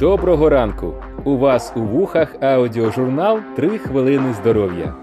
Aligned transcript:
Доброго 0.00 0.48
ранку! 0.48 0.94
У 1.24 1.36
вас 1.36 1.72
у 1.76 1.80
вухах 1.80 2.36
аудіожурнал 2.42 3.40
«3 3.58 3.78
хвилини 3.78 4.34
здоров'я. 4.34 4.94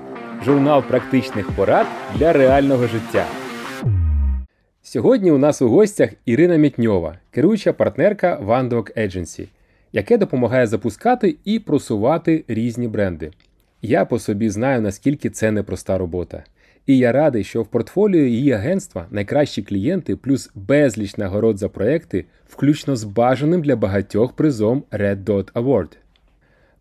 Журнал 0.46 0.84
практичних 0.84 1.52
порад 1.52 1.88
для 2.16 2.34
реального 2.34 2.88
життя. 2.88 3.26
Сьогодні 4.82 5.32
у 5.32 5.38
нас 5.38 5.62
у 5.62 5.70
гостях 5.70 6.10
Ірина 6.26 6.56
Мітньова, 6.56 7.18
керуюча 7.32 7.74
партнерка 7.74 8.40
OneDoc 8.40 8.98
Agency, 8.98 9.48
яке 9.94 10.18
допомагає 10.18 10.68
запускати 10.68 11.36
і 11.46 11.60
просувати 11.60 12.46
різні 12.48 12.88
бренди. 12.88 13.32
Я 13.82 14.06
по 14.06 14.20
собі 14.20 14.50
знаю, 14.50 14.82
наскільки 14.82 15.30
це 15.30 15.52
непроста 15.52 15.98
робота. 15.98 16.44
І 16.88 16.98
я 16.98 17.12
радий, 17.12 17.44
що 17.44 17.62
в 17.62 17.68
портфоліо 17.68 18.22
її 18.22 18.52
агентства 18.52 19.08
найкращі 19.12 19.64
клієнти 19.64 20.16
плюс 20.16 20.52
безліч 20.56 21.18
нагород 21.18 21.58
за 21.58 21.70
проекти, 21.70 22.26
включно 22.48 22.96
з 22.96 23.04
бажаним 23.04 23.62
для 23.62 23.76
багатьох 23.76 24.34
призом 24.34 24.84
Red 24.92 25.24
Dot 25.24 25.52
Award. 25.52 25.98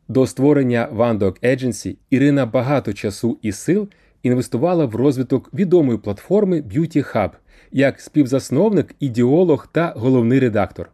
До 0.09 0.27
створення 0.27 0.89
OneDoc 0.97 1.45
Agency 1.45 1.97
Ірина 2.11 2.47
багато 2.47 2.93
часу 2.93 3.39
і 3.43 3.53
сил 3.53 3.89
інвестувала 4.23 4.85
в 4.85 4.95
розвиток 4.95 5.55
відомої 5.55 5.99
платформи 5.99 6.61
Beauty 6.61 7.15
Hub 7.15 7.31
як 7.73 8.01
співзасновник, 8.01 8.95
ідеолог 9.01 9.69
та 9.73 9.93
головний 9.97 10.41
редактор. 10.41 10.91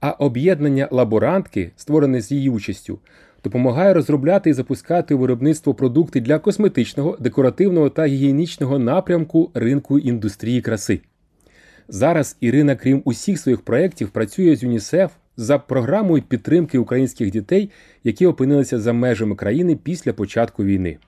А 0.00 0.10
об'єднання 0.10 0.88
лаборантки, 0.90 1.70
створене 1.76 2.20
з 2.20 2.32
її 2.32 2.50
участю, 2.50 2.98
допомагає 3.44 3.94
розробляти 3.94 4.50
і 4.50 4.52
запускати 4.52 5.14
виробництво 5.14 5.74
продукти 5.74 6.20
для 6.20 6.38
косметичного, 6.38 7.16
декоративного 7.20 7.90
та 7.90 8.06
гігієнічного 8.06 8.78
напрямку 8.78 9.50
ринку 9.54 9.98
індустрії 9.98 10.60
краси. 10.60 11.00
Зараз 11.88 12.36
Ірина, 12.40 12.76
крім 12.76 13.02
усіх 13.04 13.38
своїх 13.38 13.60
проєктів, 13.60 14.10
працює 14.10 14.56
з 14.56 14.62
ЮНІСЕФ 14.62 15.10
за 15.36 15.58
програмою 15.58 16.22
підтримки 16.22 16.78
українських 16.78 17.30
дітей, 17.30 17.70
які 18.04 18.26
опинилися 18.26 18.78
за 18.78 18.92
межами 18.92 19.34
країни 19.34 19.76
після 19.82 20.12
початку 20.12 20.64
війни. 20.64 20.98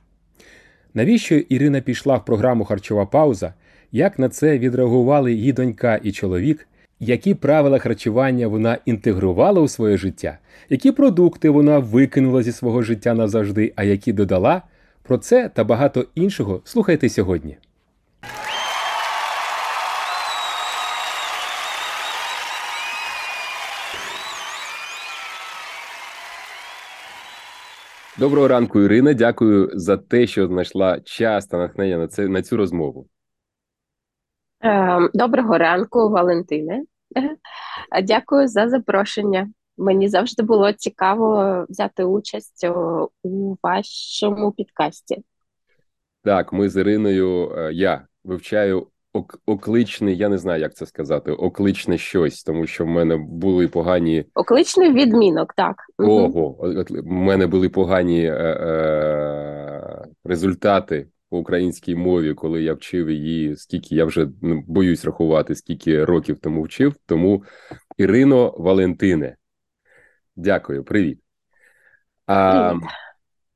Навіщо 0.94 1.34
Ірина 1.34 1.80
пішла 1.80 2.16
в 2.16 2.24
програму 2.24 2.64
Харчова 2.64 3.06
пауза? 3.06 3.54
Як 3.92 4.18
на 4.18 4.28
це 4.28 4.58
відреагували 4.58 5.32
її 5.32 5.52
донька 5.52 6.00
і 6.02 6.12
чоловік? 6.12 6.68
Які 7.04 7.34
правила 7.34 7.78
харчування 7.78 8.48
вона 8.48 8.78
інтегрувала 8.84 9.60
у 9.60 9.68
своє 9.68 9.96
життя, 9.96 10.38
які 10.68 10.92
продукти 10.92 11.50
вона 11.50 11.78
викинула 11.78 12.42
зі 12.42 12.52
свого 12.52 12.82
життя 12.82 13.14
назавжди, 13.14 13.72
а 13.76 13.84
які 13.84 14.12
додала? 14.12 14.62
Про 15.02 15.18
це 15.18 15.48
та 15.48 15.64
багато 15.64 16.04
іншого 16.14 16.60
слухайте 16.64 17.08
сьогодні. 17.08 17.56
Доброго 28.18 28.48
ранку, 28.48 28.80
Ірина. 28.80 29.14
Дякую 29.14 29.70
за 29.74 29.96
те, 29.96 30.26
що 30.26 30.46
знайшла 30.46 31.00
час 31.00 31.46
та 31.46 31.58
натхнення 31.58 31.98
на 31.98 32.08
це 32.08 32.28
на 32.28 32.42
цю 32.42 32.56
розмову. 32.56 33.06
Ем, 34.60 35.10
доброго 35.14 35.58
ранку, 35.58 36.08
Валентине. 36.08 36.82
Дякую 38.02 38.48
за 38.48 38.68
запрошення. 38.68 39.48
Мені 39.78 40.08
завжди 40.08 40.42
було 40.42 40.72
цікаво 40.72 41.66
взяти 41.68 42.04
участь 42.04 42.66
у 43.22 43.56
вашому 43.62 44.52
підкасті. 44.52 45.22
Так, 46.24 46.52
ми 46.52 46.68
з 46.68 46.76
Іриною. 46.76 47.52
Е, 47.56 47.72
я 47.72 48.06
вивчаю 48.24 48.86
окличний, 49.46 50.16
я 50.16 50.28
не 50.28 50.38
знаю, 50.38 50.60
як 50.60 50.74
це 50.74 50.86
сказати, 50.86 51.32
окличне 51.32 51.98
щось, 51.98 52.42
тому 52.42 52.66
що 52.66 52.84
в 52.84 52.88
мене 52.88 53.16
були 53.16 53.68
погані. 53.68 54.24
Окличний 54.34 54.92
відмінок, 54.92 55.54
так. 55.54 55.76
Ого, 55.98 56.56
в 56.90 57.06
мене 57.06 57.46
були 57.46 57.68
погані 57.68 58.24
е, 58.24 58.32
е, 58.32 60.06
результати 60.24 61.06
по 61.32 61.38
українській 61.38 61.94
мові, 61.94 62.34
коли 62.34 62.62
я 62.62 62.74
вчив 62.74 63.10
її, 63.10 63.56
скільки 63.56 63.94
я 63.94 64.04
вже 64.04 64.28
ну, 64.42 64.64
боюсь 64.66 65.04
рахувати, 65.04 65.54
скільки 65.54 66.04
років 66.04 66.38
тому 66.38 66.62
вчив. 66.62 66.94
Тому 67.06 67.44
Ірино 67.96 68.54
Валентине, 68.58 69.36
дякую, 70.36 70.84
привіт. 70.84 71.20
А, 72.26 72.68
привіт. 72.68 72.84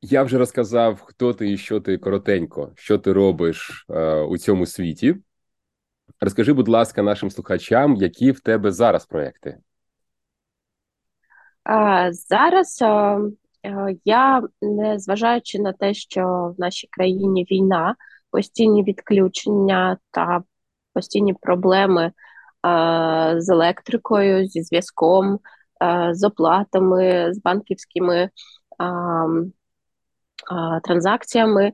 Я 0.01 0.23
вже 0.23 0.39
розказав, 0.39 1.01
хто 1.01 1.33
ти 1.33 1.53
і 1.53 1.57
що 1.57 1.81
ти 1.81 1.99
коротенько, 1.99 2.73
що 2.75 2.99
ти 2.99 3.13
робиш 3.13 3.87
е, 3.91 4.21
у 4.21 4.39
цьому 4.39 4.67
світі. 4.67 5.17
Розкажи, 6.21 6.53
будь 6.53 6.69
ласка, 6.69 7.03
нашим 7.03 7.31
слухачам, 7.31 7.97
які 7.97 8.31
в 8.31 8.41
тебе 8.41 8.73
зараз 8.73 9.07
проекти? 9.07 9.59
А, 11.65 12.13
Зараз 12.13 12.83
а, 12.83 13.21
я, 14.05 14.43
незважаючи 14.63 15.59
на 15.59 15.73
те, 15.73 15.95
що 15.95 16.55
в 16.59 16.61
нашій 16.61 16.89
країні 16.91 17.47
війна, 17.51 17.97
постійні 18.31 18.83
відключення 18.83 19.99
та 20.11 20.43
постійні 20.95 21.35
проблеми 21.35 22.13
а, 22.63 23.35
з 23.39 23.49
електрикою, 23.49 24.47
зі 24.47 24.63
зв'язком, 24.63 25.39
з 26.11 26.25
оплатами, 26.25 27.35
з 27.35 27.43
банківськими 27.43 28.31
транзакціями, 30.85 31.73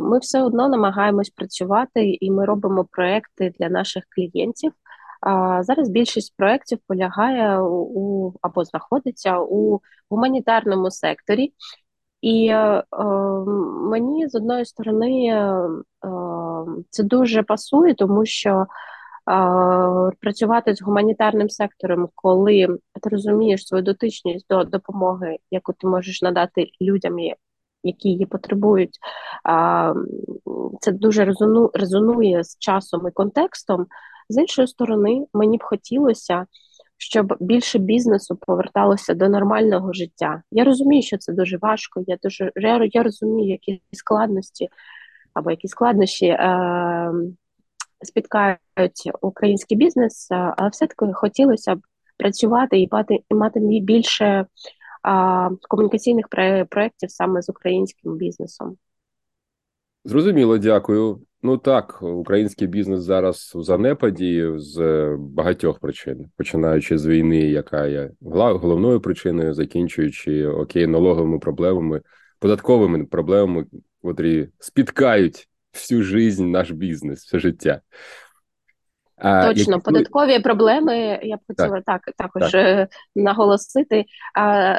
ми 0.00 0.18
все 0.18 0.42
одно 0.42 0.68
намагаємось 0.68 1.30
працювати 1.30 2.18
і 2.20 2.30
ми 2.30 2.44
робимо 2.44 2.86
проекти 2.90 3.52
для 3.58 3.68
наших 3.68 4.04
клієнтів. 4.14 4.72
Зараз 5.60 5.88
більшість 5.88 6.36
проєктів 6.36 6.78
полягає 6.86 7.60
у 7.62 8.32
або 8.42 8.64
знаходиться 8.64 9.38
у 9.38 9.80
гуманітарному 10.10 10.90
секторі, 10.90 11.52
і 12.20 12.46
е, 12.46 12.84
мені 13.90 14.28
з 14.28 14.34
одної 14.34 14.64
сторони 14.64 15.26
е, 15.26 15.60
це 16.90 17.02
дуже 17.02 17.42
пасує, 17.42 17.94
тому 17.94 18.26
що 18.26 18.50
е, 18.50 18.66
працювати 20.20 20.74
з 20.74 20.82
гуманітарним 20.82 21.48
сектором, 21.48 22.08
коли 22.14 22.66
ти 23.02 23.08
розумієш 23.08 23.66
свою 23.66 23.82
дотичність 23.82 24.46
до 24.50 24.64
допомоги, 24.64 25.36
яку 25.50 25.72
ти 25.72 25.86
можеш 25.86 26.22
надати 26.22 26.66
людям, 26.80 27.18
які 27.82 28.08
її 28.08 28.26
потребують, 28.26 28.98
це 30.80 30.92
дуже 30.92 31.34
резонує 31.74 32.44
з 32.44 32.58
часом 32.58 33.08
і 33.08 33.10
контекстом. 33.10 33.86
З 34.30 34.38
іншої 34.38 34.68
сторони, 34.68 35.26
мені 35.34 35.58
б 35.58 35.62
хотілося, 35.62 36.46
щоб 36.96 37.36
більше 37.40 37.78
бізнесу 37.78 38.36
поверталося 38.36 39.14
до 39.14 39.28
нормального 39.28 39.92
життя. 39.92 40.42
Я 40.50 40.64
розумію, 40.64 41.02
що 41.02 41.18
це 41.18 41.32
дуже 41.32 41.58
важко. 41.58 42.02
Я 42.06 42.18
дуже 42.22 42.52
я 42.92 43.02
розумію, 43.02 43.50
які 43.50 43.82
складності 43.92 44.68
або 45.34 45.50
які 45.50 45.68
складнощі 45.68 46.26
е, 46.26 47.12
спіткають 48.02 49.10
український 49.20 49.76
бізнес, 49.76 50.28
але 50.30 50.68
все-таки 50.68 51.12
хотілося 51.12 51.74
б 51.74 51.80
працювати 52.16 52.80
і 52.80 52.88
мати, 52.92 53.18
мати 53.30 53.60
більше 53.60 54.46
а, 55.02 55.48
комунікаційних 55.68 56.28
проєктів 56.68 57.10
саме 57.10 57.42
з 57.42 57.48
українським 57.48 58.16
бізнесом. 58.16 58.76
Зрозуміло, 60.04 60.58
дякую. 60.58 61.20
Ну 61.42 61.58
так, 61.58 62.02
український 62.02 62.68
бізнес 62.68 63.00
зараз 63.00 63.52
у 63.54 63.62
занепаді 63.62 64.50
з 64.56 65.06
багатьох 65.18 65.78
причин, 65.78 66.26
починаючи 66.36 66.98
з 66.98 67.06
війни, 67.06 67.40
яка 67.40 67.86
є 67.86 68.10
головною 68.20 69.00
причиною, 69.00 69.54
закінчуючи 69.54 70.46
окей, 70.46 70.86
налоговими 70.86 71.38
проблемами, 71.38 72.00
податковими 72.38 73.04
проблемами, 73.04 73.66
котрі 74.02 74.48
спіткають 74.58 75.48
всю 75.72 76.02
жизнь 76.02 76.50
наш 76.50 76.70
бізнес, 76.70 77.24
все 77.24 77.38
життя. 77.38 77.80
Точно, 79.22 79.72
які... 79.72 79.84
податкові 79.84 80.38
проблеми, 80.38 81.20
я 81.22 81.36
б 81.36 81.40
хотіла 81.48 81.80
так, 81.80 82.04
так 82.04 82.14
також 82.16 82.50
так. 82.50 82.54
Е, 82.54 82.88
наголосити. 83.16 84.04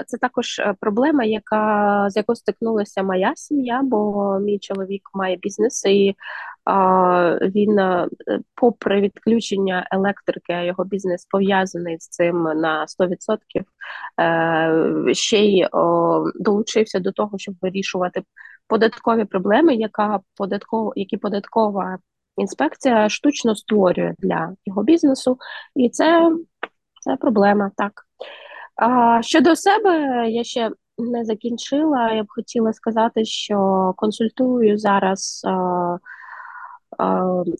Це 0.08 0.18
також 0.22 0.60
е, 0.60 0.76
проблема, 0.80 1.24
яка 1.24 2.06
з 2.10 2.16
якою 2.16 2.36
стикнулася 2.36 3.04
моя 3.04 3.34
сім'я, 3.36 3.82
бо 3.84 4.40
мій 4.40 4.60
чоловік 4.60 5.02
має 5.14 5.36
бізнес, 5.36 5.86
і 5.86 6.16
він, 7.42 7.80
е, 7.80 8.08
попри 8.56 9.02
відключення 9.02 9.88
електрики, 9.92 10.66
його 10.66 10.86
бізнес 10.86 11.26
пов'язаний 11.26 12.00
з 12.00 12.08
цим 12.08 12.44
на 12.44 12.88
100%, 12.88 13.66
е, 14.20 15.14
ще 15.14 15.38
й 15.38 15.68
долучився 16.36 17.00
до 17.00 17.12
того, 17.12 17.38
щоб 17.38 17.56
вирішувати 17.62 18.24
податкові 18.68 19.26
проблеми, 19.26 19.76
яка 19.76 20.20
податкова, 20.38 20.94
які 20.96 21.18
податкова 21.18 21.98
інспекція 22.38 23.10
штучно 23.10 23.56
створює 23.56 24.14
для 24.20 24.56
його 24.66 24.84
бізнесу, 24.84 25.38
і 25.76 25.90
це 25.90 26.32
це 27.02 27.16
проблема. 27.16 27.72
Так 27.78 28.06
а 28.76 29.22
щодо 29.22 29.56
себе, 29.56 30.26
я 30.30 30.44
ще 30.44 30.72
не 30.98 31.26
закінчила. 31.26 32.12
Я 32.12 32.24
б 32.24 32.26
хотіла 32.30 32.74
сказати, 32.74 33.26
що 33.26 33.94
консультую 33.98 34.78
зараз. 34.78 35.42
А, 35.48 35.98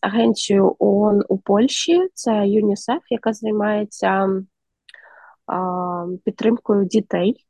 Агенцію 0.02 0.76
ООН 0.80 1.24
у 1.30 1.38
Польщі 1.38 2.08
це 2.14 2.48
ЮНІСЕФ, 2.48 3.02
яка 3.10 3.34
займається 3.34 4.30
підтримкою 6.26 6.86
дітей. 6.86 7.46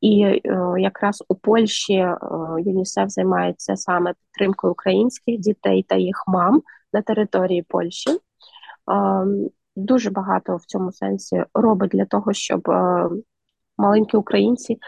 І 0.00 0.22
е, 0.22 0.40
якраз 0.78 1.24
у 1.28 1.34
Польщі 1.34 1.94
е, 1.94 2.18
ЮНІСЕФ 2.58 3.10
займається 3.10 3.76
саме 3.76 4.14
підтримкою 4.14 4.72
українських 4.72 5.38
дітей 5.38 5.82
та 5.88 5.94
їх 5.96 6.24
мам 6.26 6.62
на 6.92 7.02
території 7.02 7.62
Польщі. 7.62 8.10
Е, 8.10 8.18
дуже 9.76 10.10
багато 10.10 10.56
в 10.56 10.64
цьому 10.64 10.92
сенсі 10.92 11.44
робить 11.54 11.90
для 11.90 12.04
того, 12.04 12.32
щоб 12.32 12.68
маленькі 13.78 14.18
українці 14.18 14.78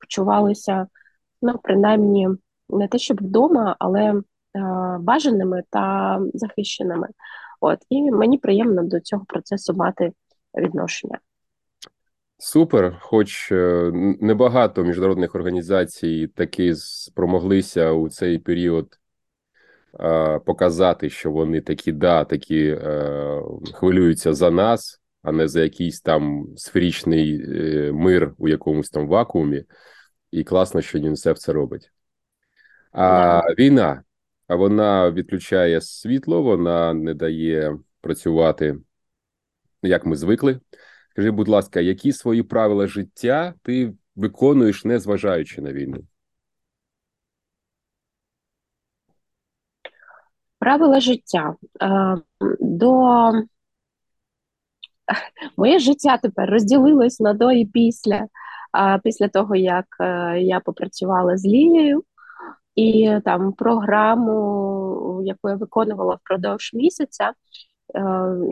почувалися, 0.00 0.86
ну, 1.42 1.58
принаймні, 1.62 2.28
не 2.68 2.88
те, 2.88 2.98
щоб 2.98 3.16
вдома, 3.16 3.76
але 3.78 4.22
бажаними 5.00 5.62
та 5.70 6.18
захищеними. 6.34 7.08
От 7.60 7.78
і 7.90 8.10
мені 8.10 8.38
приємно 8.38 8.82
до 8.82 9.00
цього 9.00 9.24
процесу 9.24 9.74
мати 9.74 10.12
відношення. 10.54 11.18
Супер, 12.38 12.98
хоч 13.00 13.52
е, 13.52 13.90
небагато 14.20 14.84
міжнародних 14.84 15.34
організацій 15.34 16.26
таки 16.34 16.74
спромоглися 16.74 17.90
у 17.90 18.08
цей 18.08 18.38
період 18.38 18.98
е, 20.00 20.38
показати, 20.38 21.10
що 21.10 21.30
вони 21.30 21.60
такі 21.60 21.92
да, 21.92 22.24
такі 22.24 22.66
е, 22.66 23.42
хвилюються 23.74 24.34
за 24.34 24.50
нас, 24.50 25.00
а 25.22 25.32
не 25.32 25.48
за 25.48 25.62
якийсь 25.62 26.00
там 26.00 26.46
сферічний 26.56 27.42
е, 27.42 27.92
мир 27.92 28.34
у 28.38 28.48
якомусь 28.48 28.90
там 28.90 29.08
вакуумі. 29.08 29.64
І 30.30 30.44
класно, 30.44 30.82
що 30.82 30.98
ЮНІСЕФ 30.98 31.38
це 31.38 31.52
робить. 31.52 31.92
А 32.92 33.40
війна 33.58 34.02
вона 34.48 35.10
відключає 35.10 35.80
світло, 35.80 36.42
вона 36.42 36.94
не 36.94 37.14
дає 37.14 37.78
працювати, 38.00 38.76
як 39.82 40.06
ми 40.06 40.16
звикли. 40.16 40.60
Скажи, 41.16 41.30
будь 41.30 41.48
ласка, 41.48 41.80
які 41.80 42.12
свої 42.12 42.42
правила 42.42 42.86
життя 42.86 43.54
ти 43.62 43.94
виконуєш, 44.16 44.84
не 44.84 44.98
зважаючи 44.98 45.60
на 45.60 45.72
війну? 45.72 45.98
Правила 50.58 51.00
життя. 51.00 51.54
Е, 51.82 52.16
до 52.60 53.32
моє 55.56 55.78
життя 55.78 56.18
тепер 56.18 56.50
розділилось 56.50 57.20
на 57.20 57.34
до 57.34 57.52
і 57.52 57.66
після. 57.66 58.26
Після 59.02 59.28
того, 59.28 59.56
як 59.56 59.86
е, 60.00 60.40
я 60.40 60.60
попрацювала 60.60 61.36
з 61.36 61.44
Лілією, 61.44 62.04
і 62.74 63.18
там 63.24 63.52
програму, 63.52 65.22
яку 65.24 65.48
я 65.48 65.54
виконувала 65.54 66.14
впродовж 66.14 66.70
місяця, 66.74 67.32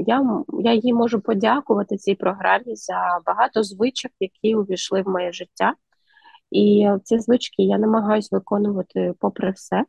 я 0.06 0.42
я 0.60 0.72
їй 0.72 0.92
можу 0.94 1.20
подякувати 1.20 1.96
цій 1.96 2.14
програмі 2.14 2.76
за 2.76 3.19
багато 3.26 3.62
звичок, 3.62 4.12
які 4.20 4.54
увійшли 4.54 5.02
в 5.02 5.08
моє 5.08 5.32
життя. 5.32 5.75
І 6.50 6.88
ці 7.04 7.19
звички 7.19 7.62
я 7.62 7.78
намагаюся 7.78 8.28
виконувати 8.32 9.14
попри 9.19 9.50
все. 9.50 9.84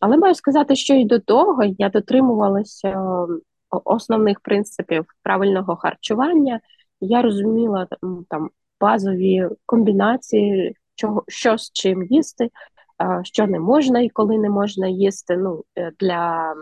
Але 0.00 0.16
маю 0.16 0.34
сказати, 0.34 0.76
що 0.76 0.94
і 0.94 1.04
до 1.04 1.18
того 1.18 1.62
я 1.78 1.88
дотримувалася 1.88 3.26
основних 3.70 4.40
принципів 4.40 5.04
правильного 5.22 5.76
харчування. 5.76 6.60
Я 7.00 7.22
розуміла 7.22 7.86
там 8.28 8.50
базові 8.80 9.48
комбінації, 9.66 10.76
чого, 10.94 11.24
що 11.28 11.58
з 11.58 11.70
чим 11.72 12.02
їсти, 12.02 12.50
що 13.22 13.46
не 13.46 13.60
можна 13.60 14.00
і 14.00 14.08
коли 14.08 14.38
не 14.38 14.50
можна 14.50 14.88
їсти. 14.88 15.36
Ну, 15.36 15.64
е, 15.78 15.92
для 16.00 16.54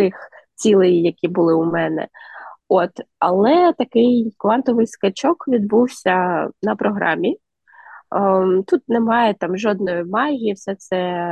тих 0.00 0.14
цілей, 0.54 1.02
які 1.02 1.28
були 1.28 1.54
у 1.54 1.64
мене. 1.64 2.08
От, 2.68 2.90
але 3.18 3.72
такий 3.72 4.34
квантовий 4.38 4.86
скачок 4.86 5.48
відбувся 5.48 6.48
на 6.62 6.76
програмі. 6.76 7.36
Ем, 8.16 8.64
тут 8.66 8.88
немає 8.88 9.34
там 9.34 9.58
жодної 9.58 10.04
магії, 10.04 10.52
все 10.52 10.74
це 10.74 11.26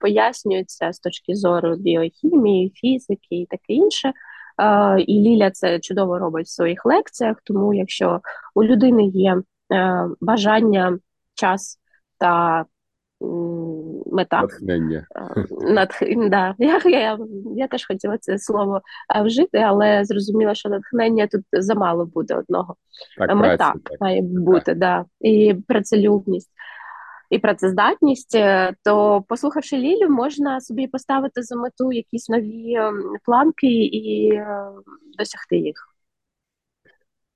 пояснюється 0.00 0.92
з 0.92 1.00
точки 1.00 1.34
зору 1.34 1.76
біохімії, 1.76 2.72
фізики 2.74 3.26
і 3.30 3.46
таке 3.46 3.72
інше. 3.72 4.12
Е, 4.58 5.00
і 5.00 5.20
Ліля 5.20 5.50
це 5.50 5.80
чудово 5.80 6.18
робить 6.18 6.46
в 6.46 6.54
своїх 6.54 6.86
лекціях. 6.86 7.36
Тому, 7.44 7.74
якщо 7.74 8.20
у 8.54 8.64
людини 8.64 9.04
є 9.04 9.36
е, 9.72 10.08
бажання, 10.20 10.98
час 11.34 11.78
та 12.18 12.64
мета. 14.12 14.40
Натхнення. 14.40 15.06
Натх... 15.50 16.02
Да. 16.16 16.54
Я, 16.58 16.80
я, 16.84 17.18
я 17.56 17.68
теж 17.68 17.86
хотіла 17.86 18.18
це 18.18 18.38
слово 18.38 18.80
вжити, 19.24 19.58
але 19.58 20.04
зрозуміла, 20.04 20.54
що 20.54 20.68
натхнення 20.68 21.26
тут 21.26 21.42
замало 21.52 22.06
буде 22.06 22.34
одного. 22.34 22.76
Так, 23.18 23.36
Мета 23.36 23.56
праця, 23.56 23.74
так. 23.84 24.00
має 24.00 24.22
бути, 24.22 24.64
так. 24.64 24.78
да. 24.78 25.04
і 25.20 25.54
працелюбність. 25.68 26.50
І 27.30 27.38
працездатність, 27.38 28.34
е, 28.34 28.74
то 28.84 29.24
послухавши 29.28 29.76
Лілю, 29.76 30.08
можна 30.08 30.60
собі 30.60 30.86
поставити 30.86 31.42
за 31.42 31.56
мету 31.56 31.92
якісь 31.92 32.28
нові 32.28 32.78
планки 33.24 33.66
і 33.84 34.34
е, 34.34 34.68
досягти 35.18 35.56
їх. 35.56 35.76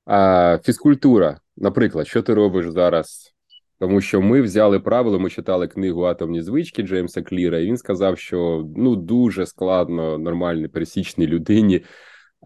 А, 0.07 0.59
Фізкультура, 0.65 1.41
наприклад, 1.57 2.07
що 2.07 2.23
ти 2.23 2.35
робиш 2.35 2.71
зараз 2.71 3.36
тому 3.79 4.01
що 4.01 4.21
ми 4.21 4.43
взяли 4.43 4.81
правило, 4.81 5.19
ми 5.19 5.31
читали 5.31 5.69
книгу 5.69 6.03
Атомні 6.03 6.43
звички 6.43 6.83
Джеймса 6.83 7.23
Кліра, 7.23 7.59
і 7.59 7.67
він 7.67 7.77
сказав, 7.77 8.19
що 8.19 8.69
ну 8.77 8.97
дуже 8.97 9.47
складно 9.47 10.19
нормальній 10.19 10.69
пересічній 10.69 11.27
людині 11.27 11.85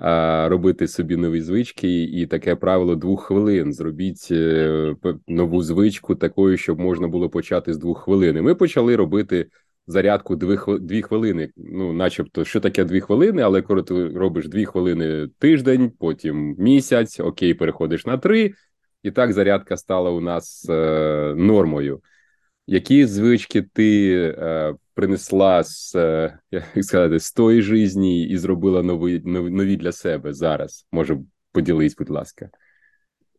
а, 0.00 0.48
робити 0.48 0.88
собі 0.88 1.16
нові 1.16 1.40
звички, 1.40 2.02
і 2.02 2.26
таке 2.26 2.56
правило 2.56 2.96
двох 2.96 3.22
хвилин. 3.22 3.72
Зробіть 3.72 4.28
е, 4.30 4.94
нову 5.28 5.62
звичку 5.62 6.14
такою, 6.14 6.56
щоб 6.56 6.80
можна 6.80 7.08
було 7.08 7.30
почати 7.30 7.74
з 7.74 7.78
двох 7.78 8.02
хвилин. 8.02 8.42
Ми 8.42 8.54
почали 8.54 8.96
робити. 8.96 9.46
Зарядку 9.86 10.36
дві 10.80 11.02
хвилини, 11.02 11.50
ну, 11.56 11.92
начебто, 11.92 12.44
що 12.44 12.60
таке 12.60 12.84
дві 12.84 13.00
хвилини, 13.00 13.42
але 13.42 13.62
коли 13.62 13.82
ти 13.82 14.08
робиш 14.08 14.48
дві 14.48 14.64
хвилини 14.64 15.28
тиждень, 15.38 15.92
потім 15.98 16.54
місяць, 16.58 17.20
окей, 17.20 17.54
переходиш 17.54 18.06
на 18.06 18.18
три, 18.18 18.54
і 19.02 19.10
так 19.10 19.32
зарядка 19.32 19.76
стала 19.76 20.10
у 20.10 20.20
нас 20.20 20.66
е, 20.70 21.34
нормою. 21.36 22.00
Які 22.66 23.06
звички 23.06 23.62
ти 23.62 24.12
е, 24.38 24.74
принесла 24.94 25.64
з 25.64 25.94
е, 25.94 26.38
як 26.50 26.84
сказати, 26.84 27.20
з 27.20 27.32
тої 27.32 27.62
житті 27.62 28.22
і 28.22 28.38
зробила 28.38 28.82
нові, 28.82 29.22
нові 29.24 29.76
для 29.76 29.92
себе 29.92 30.32
зараз? 30.32 30.86
Може, 30.92 31.18
поділись, 31.52 31.96
будь 31.96 32.10
ласка. 32.10 32.50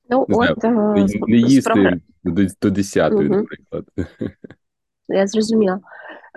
Ну, 0.09 0.25
не, 0.29 0.35
от, 0.37 0.59
знаю, 0.59 0.93
не, 0.93 1.07
не 1.27 1.37
їсти 1.37 1.71
прогр... 1.73 1.99
до, 2.61 2.69
10 2.69 3.13
угу. 3.13 3.23
наприклад. 3.23 3.85
Я 5.07 5.27
зрозуміла. 5.27 5.79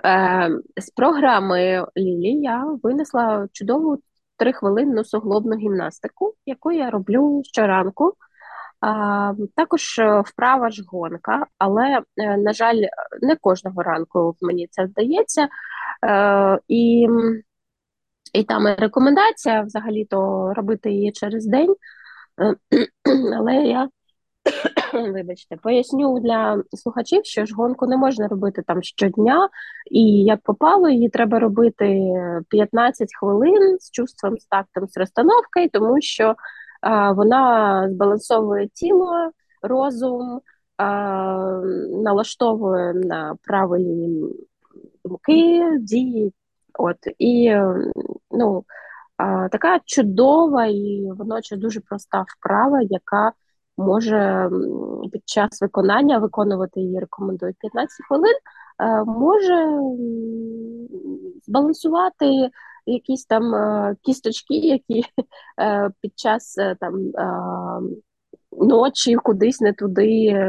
Е, 0.05 0.49
З 0.77 0.89
програми 0.89 1.85
Лілі 1.97 2.41
я 2.41 2.65
винесла 2.83 3.47
чудову 3.51 3.99
трихвилинну 4.37 5.03
суглобну 5.03 5.57
гімнастику, 5.57 6.33
яку 6.45 6.71
я 6.71 6.89
роблю 6.89 7.41
щоранку. 7.45 8.13
Також 9.55 9.99
е, 9.99 10.23
вправа 10.25 10.69
ж 10.69 10.83
гонка, 10.87 11.45
але, 11.57 12.01
е, 12.17 12.37
на 12.37 12.53
жаль, 12.53 12.81
не 13.21 13.35
кожного 13.35 13.83
ранку 13.83 14.35
мені 14.41 14.67
це 14.71 14.85
вдається. 14.85 15.47
Е, 16.05 16.59
і 16.67 17.07
і 18.33 18.43
там 18.43 18.67
рекомендація 18.67 19.61
взагалі-то 19.61 20.53
робити 20.53 20.91
її 20.91 21.11
через 21.11 21.45
день. 21.45 21.75
Але 23.37 23.55
я 23.55 23.89
вибачте, 24.93 25.57
поясню 25.57 26.19
для 26.19 26.63
слухачів, 26.73 27.25
що 27.25 27.45
ж 27.45 27.55
гонку 27.55 27.87
не 27.87 27.97
можна 27.97 28.27
робити 28.27 28.63
там 28.67 28.83
щодня, 28.83 29.49
і 29.91 30.23
як 30.23 30.41
попало, 30.41 30.89
її 30.89 31.09
треба 31.09 31.39
робити 31.39 32.01
15 32.49 33.09
хвилин 33.19 33.77
з 33.79 33.91
чувством, 33.91 34.37
з 34.37 34.45
тактом, 34.45 34.87
з 34.87 34.97
розстановкою, 34.97 35.69
тому 35.69 36.01
що 36.01 36.35
вона 37.15 37.89
збалансовує 37.91 38.67
тіло, 38.67 39.31
розум, 39.61 40.41
налаштовує 42.03 42.93
на 42.93 43.35
правильні 43.43 44.29
думки, 45.05 45.61
дії. 45.79 46.33
От 46.79 46.97
і 47.17 47.55
ну, 48.31 48.63
така 49.51 49.79
чудова 49.85 50.65
і 50.65 51.11
водночас 51.17 51.59
дуже 51.59 51.79
проста 51.79 52.25
вправа, 52.27 52.81
яка 52.81 53.31
може 53.77 54.49
під 55.11 55.21
час 55.25 55.61
виконання 55.61 56.17
виконувати 56.17 56.79
її 56.81 56.99
рекомендують 56.99 57.57
15 57.59 58.05
хвилин, 58.07 58.35
може 59.05 59.79
збалансувати 61.43 62.49
якісь 62.85 63.25
там 63.25 63.55
е, 63.55 63.95
кісточки, 64.01 64.55
які 64.55 65.03
е, 65.61 65.91
під 66.01 66.19
час 66.19 66.57
е, 66.57 66.75
там 66.79 67.11
ночі 68.51 69.15
кудись 69.15 69.61
не 69.61 69.73
туди 69.73 70.39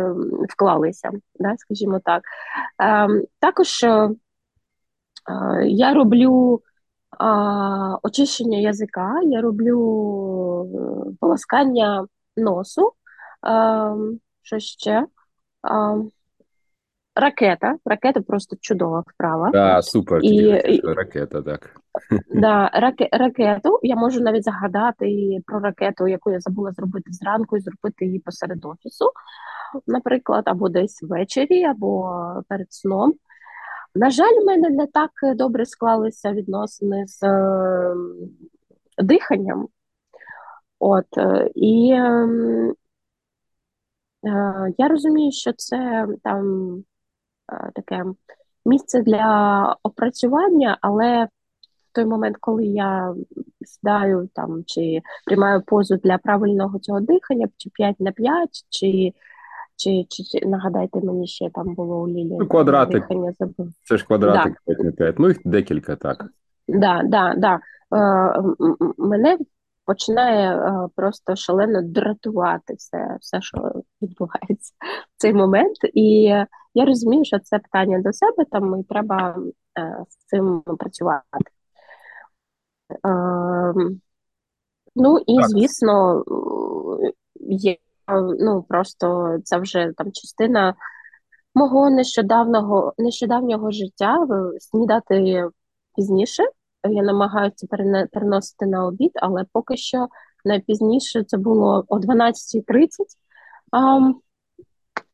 вклалися, 0.49 1.11
да, 1.35 1.55
скажімо 1.57 2.01
так. 2.05 2.23
Також 3.41 3.85
я 5.65 5.95
роблю 5.95 6.61
очищення 8.03 8.59
язика, 8.59 9.21
я 9.23 9.41
роблю 9.41 11.17
полоскання 11.21 12.07
носу. 12.37 12.93
Що 14.43 14.59
ще? 14.59 15.07
Ракета. 17.17 17.77
Ракета 17.85 18.21
просто 18.21 18.57
чудова 18.61 19.05
вправа. 19.07 19.51
Да, 19.51 19.83
супер, 19.83 20.21
І- 20.23 20.37
і- 20.75 20.81
ракета, 20.81 21.43
так. 21.43 21.81
Да, 22.31 22.71
раке, 22.75 23.09
ракету 23.13 23.79
я 23.83 23.97
можу 23.97 24.21
навіть 24.21 24.45
згадати 24.45 25.39
про 25.47 25.61
ракету, 25.61 26.09
яку 26.09 26.31
я 26.31 26.41
забула 26.41 26.73
зробити 26.73 27.13
зранку, 27.13 27.57
і 27.57 27.61
зробити 27.61 28.07
її 28.07 28.19
посеред 28.19 28.65
офісу, 28.65 29.11
наприклад, 29.87 30.43
або 30.47 30.69
десь 30.69 31.03
ввечері, 31.03 31.65
або 31.65 32.23
перед 32.49 32.73
сном. 32.73 33.15
На 33.95 34.11
жаль, 34.11 34.43
в 34.43 34.47
мене 34.47 34.71
не 34.71 34.87
так 34.87 35.11
добре 35.37 35.67
склалися 35.67 36.33
відносини 36.33 37.07
з 37.07 37.23
е, 37.23 37.95
диханням. 38.99 39.69
От, 40.79 41.19
е, 41.19 41.51
і 41.55 41.93
ем, 41.93 42.75
е, 44.27 44.75
я 44.79 44.89
розумію, 44.89 45.33
що 45.33 45.53
це 45.53 46.07
там 46.23 46.75
е, 47.53 47.71
таке 47.75 48.05
місце 48.65 49.03
для 49.03 49.77
опрацювання, 49.83 50.79
але 50.81 51.25
в 51.25 51.29
той 51.97 52.05
момент, 52.05 52.37
коли 52.41 52.67
я 52.67 53.15
сідаю 53.67 54.29
там 54.35 54.63
чи 54.67 55.01
приймаю 55.27 55.63
позу 55.63 55.97
для 55.97 56.19
правильного 56.19 56.79
цього 56.79 57.01
дихання, 57.01 57.47
чи 57.57 57.71
5 57.71 58.01
на 58.01 58.13
5, 58.13 58.49
чи, 58.69 59.13
чи, 59.77 60.07
чи, 60.09 60.23
чи 60.23 60.47
нагадайте 60.47 61.01
мені 61.01 61.27
ще 61.27 61.51
там 61.51 61.75
було 61.75 62.01
у 62.01 62.09
Лілі 62.09 62.37
Ну, 62.39 62.47
квадратик. 62.47 63.03
дихання 63.03 63.33
забув. 63.39 63.69
Це 63.85 63.97
ж 63.97 64.07
квадратик 64.07 64.63
5 64.67 64.79
на 64.79 64.93
5. 64.93 65.19
Ну, 65.19 65.29
їх 65.29 65.39
декілька 65.45 65.97
так. 65.97 66.27
Да, 66.69 67.03
да, 67.05 67.35
да. 67.37 67.61
Е, 67.97 68.43
мене 68.99 69.39
починає 69.85 70.57
е, 70.57 70.89
просто 70.97 71.37
шалено 71.37 71.83
дратувати 71.83 72.75
все, 72.75 73.17
все, 73.21 73.41
що 73.41 73.73
відбувається 74.03 74.75
в 75.17 75.21
цей 75.21 75.35
момент. 75.35 75.77
І 75.95 76.23
я 76.75 76.85
розумію, 76.85 77.25
що 77.25 77.39
це 77.39 77.59
питання 77.59 77.99
до 77.99 78.13
себе, 78.13 78.45
там 78.51 78.81
і 78.81 78.85
треба 78.85 79.37
е, 79.79 80.05
з 80.09 80.17
цим 80.17 80.63
працювати. 80.79 81.56
Ну 84.97 85.19
і 85.27 85.37
Так. 85.37 85.49
звісно, 85.49 86.25
є 87.41 87.77
ну 88.41 88.63
просто 88.69 89.37
це 89.45 89.59
вже 89.59 89.93
там 89.97 90.13
частина 90.13 90.75
мого 91.55 91.91
нещодавнього 91.91 92.95
нещодавнього 92.99 93.71
життя 93.71 94.27
снідати 94.59 95.45
пізніше. 95.97 96.43
Я 96.91 97.03
намагаюся 97.03 97.67
переносити 98.13 98.67
на 98.67 98.87
обід, 98.87 99.11
але 99.15 99.45
поки 99.53 99.77
що 99.77 100.09
найпізніше 100.45 101.25
це 101.25 101.37
було 101.37 101.85
о 101.89 101.99
12.30. 101.99 102.87
А, 103.73 104.01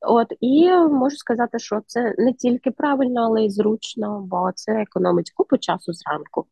от, 0.00 0.32
і 0.40 0.70
можу 0.72 1.16
сказати, 1.16 1.58
що 1.58 1.80
це 1.86 2.14
не 2.18 2.32
тільки 2.32 2.70
правильно, 2.70 3.20
але 3.20 3.44
й 3.44 3.50
зручно, 3.50 4.20
бо 4.30 4.50
це 4.54 4.72
економить 4.72 5.32
купу 5.34 5.58
часу 5.58 5.92
зранку. 5.92 6.46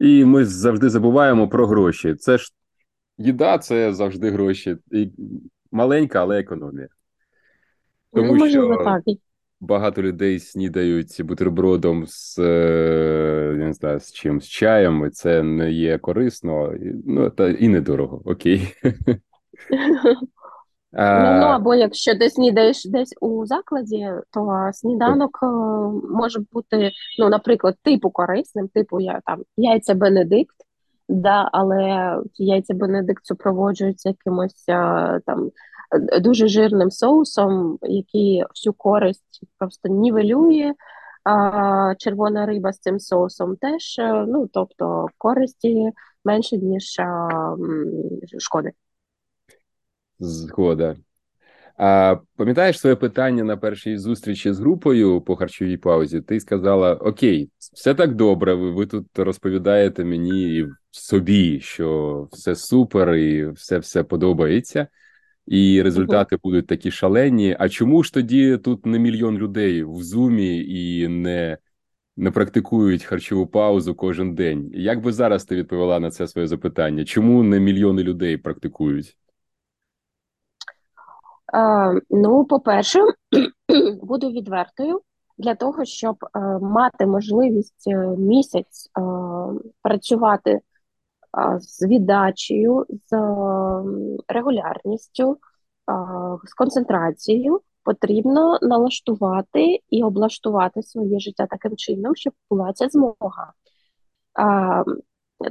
І 0.00 0.24
ми 0.24 0.44
завжди 0.44 0.88
забуваємо 0.88 1.48
про 1.48 1.66
гроші. 1.66 2.14
Це 2.14 2.38
ж 2.38 2.52
їда, 3.18 3.58
це 3.58 3.92
завжди 3.92 4.30
гроші. 4.30 4.76
І 4.92 5.10
маленька, 5.72 6.20
але 6.20 6.40
економія. 6.40 6.88
Тому 8.12 8.34
ну, 8.34 8.48
що 8.48 8.82
так. 8.84 9.02
Багато 9.60 10.02
людей 10.02 10.38
снідають 10.38 11.22
бутербродом 11.22 12.06
з, 12.06 12.38
е, 12.38 13.56
я 13.60 13.66
не 13.66 13.72
знаю, 13.72 14.00
з 14.00 14.12
чим, 14.12 14.40
з 14.40 14.48
чаєм, 14.48 15.06
і 15.06 15.10
це 15.10 15.42
не 15.42 15.72
є 15.72 15.98
корисно, 15.98 16.74
ну, 17.06 17.30
та 17.30 17.48
і 17.48 17.68
недорого, 17.68 18.22
окей. 18.24 18.74
Ну, 20.92 21.40
ну 21.40 21.46
або 21.46 21.74
якщо 21.74 22.18
ти 22.18 22.30
снідаєш 22.30 22.84
десь 22.84 23.14
у 23.20 23.46
закладі, 23.46 24.10
то 24.30 24.70
сніданок 24.72 25.38
е, 25.42 25.46
може 26.10 26.40
бути, 26.52 26.90
ну, 27.18 27.28
наприклад, 27.28 27.76
типу 27.82 28.10
корисним, 28.10 28.68
типу 28.68 29.00
я 29.00 29.20
там 29.26 29.42
яйця 29.56 29.94
Бенедикт, 29.94 30.56
да, 31.08 31.48
але 31.52 32.16
яйця 32.34 32.74
Бенедикт 32.74 33.26
супроводжуються 33.26 34.08
якимось 34.08 34.64
е, 34.68 35.20
там 35.26 35.50
е, 36.12 36.20
дуже 36.20 36.48
жирним 36.48 36.90
соусом, 36.90 37.78
який 37.82 38.44
всю 38.54 38.72
користь 38.72 39.40
просто 39.58 39.88
нівелює. 39.88 40.72
А 41.24 41.94
червона 41.98 42.46
риба 42.46 42.72
з 42.72 42.78
цим 42.78 43.00
соусом 43.00 43.56
теж, 43.56 43.98
е, 43.98 44.24
ну 44.28 44.46
тобто 44.52 45.06
користі 45.18 45.90
менше, 46.24 46.56
ніж 46.56 46.98
е, 46.98 47.08
шкоди. 48.38 48.70
Згода. 50.20 50.96
А 51.82 52.16
пам'ятаєш 52.36 52.78
своє 52.80 52.96
питання 52.96 53.44
на 53.44 53.56
першій 53.56 53.98
зустрічі 53.98 54.52
з 54.52 54.60
групою 54.60 55.20
по 55.20 55.36
харчовій 55.36 55.76
паузі? 55.76 56.20
Ти 56.20 56.40
сказала: 56.40 56.94
Окей, 56.94 57.50
все 57.58 57.94
так 57.94 58.14
добре. 58.14 58.54
Ви, 58.54 58.70
ви 58.70 58.86
тут 58.86 59.06
розповідаєте 59.18 60.04
мені 60.04 60.58
і 60.58 60.66
собі, 60.90 61.60
що 61.60 62.28
все 62.32 62.54
супер, 62.54 63.14
і 63.14 63.50
все 63.50 63.78
все 63.78 64.02
подобається, 64.04 64.86
і 65.46 65.82
результати 65.82 66.36
будуть 66.42 66.66
такі 66.66 66.90
шалені. 66.90 67.56
А 67.58 67.68
чому 67.68 68.02
ж 68.02 68.14
тоді 68.14 68.58
тут 68.58 68.86
не 68.86 68.98
мільйон 68.98 69.38
людей 69.38 69.84
в 69.84 70.02
зумі 70.02 70.58
і 70.58 71.08
не, 71.08 71.58
не 72.16 72.30
практикують 72.30 73.04
харчову 73.04 73.46
паузу 73.46 73.94
кожен 73.94 74.34
день? 74.34 74.70
Як 74.74 75.02
би 75.02 75.12
зараз 75.12 75.44
ти 75.44 75.56
відповіла 75.56 76.00
на 76.00 76.10
це 76.10 76.28
своє 76.28 76.46
запитання? 76.46 77.04
Чому 77.04 77.42
не 77.42 77.60
мільйони 77.60 78.02
людей 78.02 78.36
практикують? 78.36 79.16
Е, 81.54 82.00
ну, 82.10 82.44
по-перше, 82.44 83.00
буду 84.02 84.30
відвертою 84.30 85.00
для 85.38 85.54
того, 85.54 85.84
щоб 85.84 86.16
е, 86.24 86.40
мати 86.58 87.06
можливість 87.06 87.88
е, 87.88 87.96
місяць 88.18 88.90
працювати 89.82 90.60
з 91.60 91.86
віддачею, 91.86 92.86
з 93.06 93.16
регулярністю, 94.28 95.38
з 96.44 96.54
концентрацією, 96.54 97.60
потрібно 97.84 98.58
налаштувати 98.62 99.78
і 99.90 100.02
облаштувати 100.02 100.82
своє 100.82 101.18
життя 101.18 101.46
таким 101.46 101.76
чином, 101.76 102.16
щоб 102.16 102.32
була 102.50 102.72
ця 102.72 102.88
змога. 102.88 103.52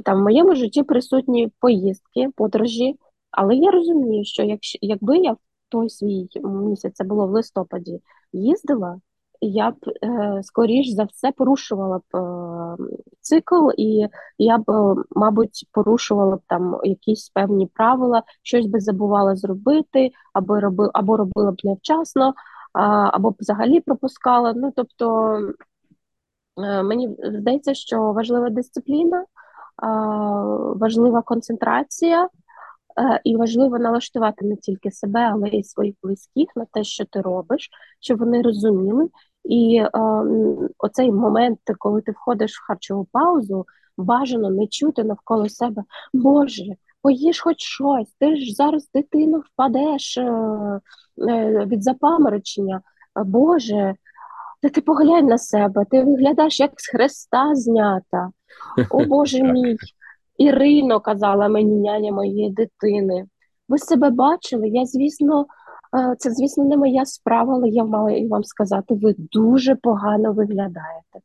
Там 0.04 0.18
в 0.18 0.22
моєму 0.22 0.54
житті 0.54 0.82
присутні 0.82 1.52
поїздки, 1.60 2.28
подорожі, 2.36 2.98
але 3.30 3.56
я 3.56 3.70
розумію, 3.70 4.24
що 4.24 4.42
якщо 4.42 4.78
якби 4.82 5.18
я 5.18 5.36
той 5.70 5.90
свій 5.90 6.28
місяць, 6.44 6.94
це 6.94 7.04
було 7.04 7.26
в 7.26 7.30
листопаді, 7.30 8.00
їздила, 8.32 9.00
я 9.40 9.70
б 9.70 9.74
е, 10.04 10.42
скоріш 10.42 10.88
за 10.88 11.04
все 11.04 11.32
порушувала 11.32 11.98
б 11.98 12.16
е, 12.16 12.76
цикл, 13.20 13.70
і 13.76 14.08
я 14.38 14.58
б, 14.58 14.70
е, 14.70 15.02
мабуть, 15.10 15.68
порушувала 15.72 16.36
б 16.36 16.40
там 16.46 16.80
якісь 16.84 17.28
певні 17.28 17.66
правила, 17.66 18.22
щось 18.42 18.66
би 18.66 18.80
забувала 18.80 19.36
зробити, 19.36 20.10
або 20.32 20.60
роби, 20.60 20.90
або 20.94 21.16
робила 21.16 21.52
б 21.52 21.56
невчасно, 21.64 22.34
або 23.12 23.30
б 23.30 23.36
взагалі 23.40 23.80
пропускала. 23.80 24.52
Ну 24.56 24.72
тобто. 24.76 25.36
Е, 26.58 26.82
Мені 26.82 27.16
здається, 27.22 27.74
що 27.74 28.12
важлива 28.12 28.50
дисципліна, 28.50 29.24
важлива 30.76 31.22
концентрація, 31.22 32.24
е, 32.24 32.28
і 33.24 33.36
важливо 33.36 33.78
налаштувати 33.78 34.46
не 34.46 34.56
тільки 34.56 34.90
себе, 34.90 35.20
але 35.20 35.48
й 35.48 35.64
своїх 35.64 35.94
близьких 36.02 36.48
на 36.56 36.64
те, 36.72 36.84
що 36.84 37.04
ти 37.04 37.20
робиш, 37.20 37.70
щоб 38.00 38.18
вони 38.18 38.42
розуміли. 38.42 39.08
І 39.44 39.76
е, 39.76 39.90
оцей 40.78 41.12
момент, 41.12 41.58
коли 41.78 42.00
ти 42.00 42.12
входиш 42.12 42.58
в 42.58 42.66
харчову 42.66 43.06
паузу, 43.12 43.66
бажано 43.96 44.50
не 44.50 44.66
чути 44.66 45.04
навколо 45.04 45.48
себе, 45.48 45.82
Боже, 46.12 46.64
поїж 47.02 47.40
хоч 47.40 47.56
щось, 47.58 48.14
ти 48.20 48.36
ж 48.36 48.54
зараз 48.54 48.88
дитину 48.94 49.38
впадеш 49.38 50.18
е, 50.18 50.22
е, 50.22 51.66
від 51.66 51.82
запаморочення. 51.82 52.80
Боже, 53.24 53.94
та 54.62 54.68
ти 54.68 54.80
поглянь 54.80 55.26
на 55.26 55.38
себе, 55.38 55.84
ти 55.90 56.04
виглядаєш 56.04 56.60
як 56.60 56.70
з 56.76 56.90
хреста 56.90 57.54
знята. 57.54 58.30
О 58.90 59.04
Боже 59.04 59.42
мій. 59.42 59.76
Ірино 60.40 61.00
казала 61.00 61.48
мені 61.48 61.76
няня 61.76 62.12
моєї 62.12 62.50
дитини. 62.50 63.26
Ви 63.68 63.78
себе 63.78 64.10
бачили? 64.10 64.68
Я, 64.68 64.86
звісно, 64.86 65.46
е, 65.98 66.14
це, 66.18 66.30
звісно, 66.30 66.64
не 66.64 66.76
моя 66.76 67.04
справа, 67.04 67.54
але 67.54 67.68
я 67.68 67.84
мала 67.84 68.20
вам 68.28 68.44
сказати, 68.44 68.94
ви 68.94 69.14
дуже 69.18 69.74
погано 69.74 70.32
виглядаєте. 70.32 71.18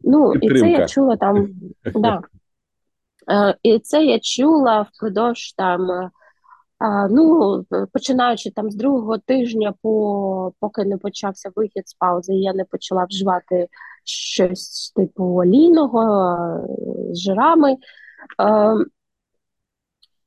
Ну, 0.00 0.34
і 0.34 0.60
це 0.60 0.70
я 0.70 0.86
чула 0.86 1.16
там, 1.16 1.48
да. 1.94 2.20
Е, 3.30 3.54
І 3.62 3.78
це 3.78 4.04
я 4.04 4.18
чула 4.18 4.86
впродовж 4.92 5.52
там, 5.52 5.90
е, 5.90 6.10
ну, 7.10 7.64
починаючи 7.92 8.50
там 8.50 8.70
з 8.70 8.74
другого 8.74 9.18
тижня, 9.18 9.74
по, 9.82 10.52
поки 10.60 10.84
не 10.84 10.96
почався 10.96 11.50
вихід 11.56 11.88
з 11.88 11.94
паузи, 11.94 12.34
я 12.34 12.54
не 12.54 12.64
почала 12.64 13.04
вживати 13.04 13.68
щось 14.04 14.92
типу 14.96 15.24
олійного 15.24 16.26
з 17.10 17.18
жирами. 17.20 17.76
Е, 18.40 18.74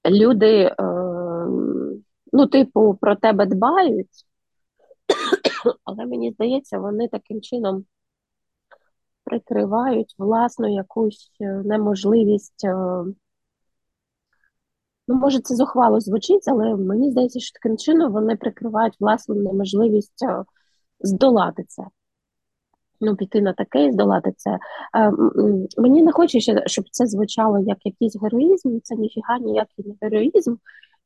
Люди, 0.06 0.46
е, 0.64 0.76
ну, 2.34 2.48
типу, 2.48 2.98
про 3.02 3.16
тебе 3.16 3.46
дбають, 3.46 4.26
але 5.84 6.06
мені 6.06 6.32
здається, 6.32 6.80
вони 6.80 7.08
таким 7.08 7.42
чином 7.42 7.86
прикривають 9.24 10.16
власну 10.18 10.74
якусь 10.74 11.32
неможливість. 11.40 12.66
Ну, 15.08 15.16
може, 15.16 15.40
це 15.40 15.56
зухвало 15.56 16.00
звучить, 16.00 16.48
але 16.48 16.76
мені 16.76 17.12
здається, 17.12 17.40
що 17.40 17.54
таким 17.54 17.78
чином 17.78 18.12
вони 18.12 18.36
прикривають 18.36 19.00
власну 19.00 19.36
неможливість 19.36 20.26
здолати 21.00 21.64
це. 21.68 21.84
Ну, 23.02 23.16
піти 23.16 23.42
на 23.42 23.54
таке 23.54 23.86
і 23.86 23.92
здолати 23.92 24.34
це. 24.38 24.58
Мені 25.78 26.04
не 26.04 26.12
хочеться, 26.12 26.64
щоб 26.66 26.86
це 26.92 27.08
звучало 27.08 27.60
як 27.60 27.78
якийсь 27.86 28.22
героїзм, 28.22 28.80
це 28.84 28.96
ніфіга 28.96 29.40
ніякий 29.40 29.86
не 29.86 29.94
героїзм, 30.02 30.56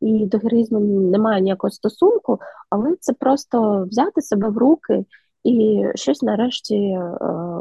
і 0.01 0.25
до 0.25 0.37
героїзму 0.37 0.79
немає 1.01 1.41
ніякого 1.41 1.71
стосунку, 1.71 2.39
але 2.69 2.95
це 2.99 3.13
просто 3.13 3.85
взяти 3.89 4.21
себе 4.21 4.49
в 4.49 4.57
руки 4.57 5.05
і 5.43 5.85
щось 5.95 6.21
нарешті 6.21 6.75
е, 6.75 7.17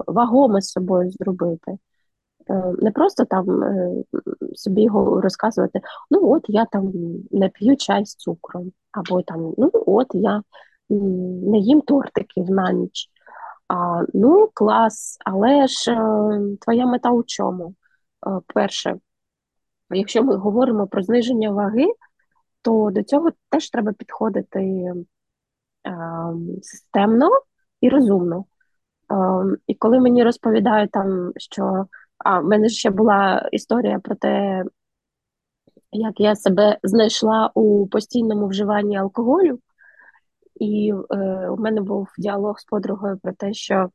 вагоме 0.07 0.61
з 0.61 0.71
собою 0.71 1.11
зробити. 1.11 1.79
Е, 2.51 2.73
не 2.79 2.91
просто 2.91 3.25
там 3.25 3.63
е, 3.63 3.91
собі 4.55 4.83
його 4.83 5.21
розказувати, 5.21 5.81
ну 6.11 6.31
от 6.33 6.43
я 6.49 6.65
там 6.65 6.93
не 7.31 7.49
п'ю 7.49 7.77
чай 7.77 8.07
з 8.07 8.15
цукром, 8.15 8.73
або 8.93 9.23
там 9.23 9.55
ну 9.59 9.71
от 9.73 10.07
я 10.15 10.43
не 10.91 11.59
їм 11.59 11.81
тортиків 11.81 12.51
на 12.51 12.73
ніч. 12.73 13.11
А, 13.69 14.03
Ну, 14.15 14.51
клас, 14.55 15.19
але 15.25 15.67
ж 15.67 15.97
твоя 16.61 16.87
мета 16.87 17.11
у 17.11 17.23
чому? 17.23 17.75
Перше, 18.55 18.97
якщо 19.91 20.23
ми 20.23 20.37
говоримо 20.37 20.87
про 20.87 21.03
зниження 21.03 21.51
ваги, 21.51 21.87
то 22.63 22.91
до 22.91 23.03
цього 23.03 23.31
теж 23.51 23.71
треба 23.71 23.93
підходити 23.93 24.93
системно 26.63 27.31
і 27.81 27.89
розумно. 27.89 28.45
І 29.67 29.75
коли 29.75 30.01
мені 30.01 30.25
розповідають 30.25 30.91
там, 30.91 31.33
що 31.37 31.87
а 32.19 32.41
в 32.41 32.45
мене 32.45 32.69
ще 32.69 32.91
була 32.91 33.49
історія 33.53 33.99
про 33.99 34.15
те, 34.15 34.65
як 35.93 36.21
я 36.21 36.37
себе 36.37 36.79
знайшла 36.83 37.51
у 37.55 37.87
постійному 37.87 38.49
вживанні 38.49 38.97
алкоголю, 38.97 39.59
і 40.57 40.93
е, 41.11 41.49
у 41.51 41.57
мене 41.57 41.81
був 41.81 42.09
діалог 42.19 42.59
з 42.61 42.65
подругою 42.65 43.19
про 43.23 43.33
те, 43.33 43.53
що 43.53 43.91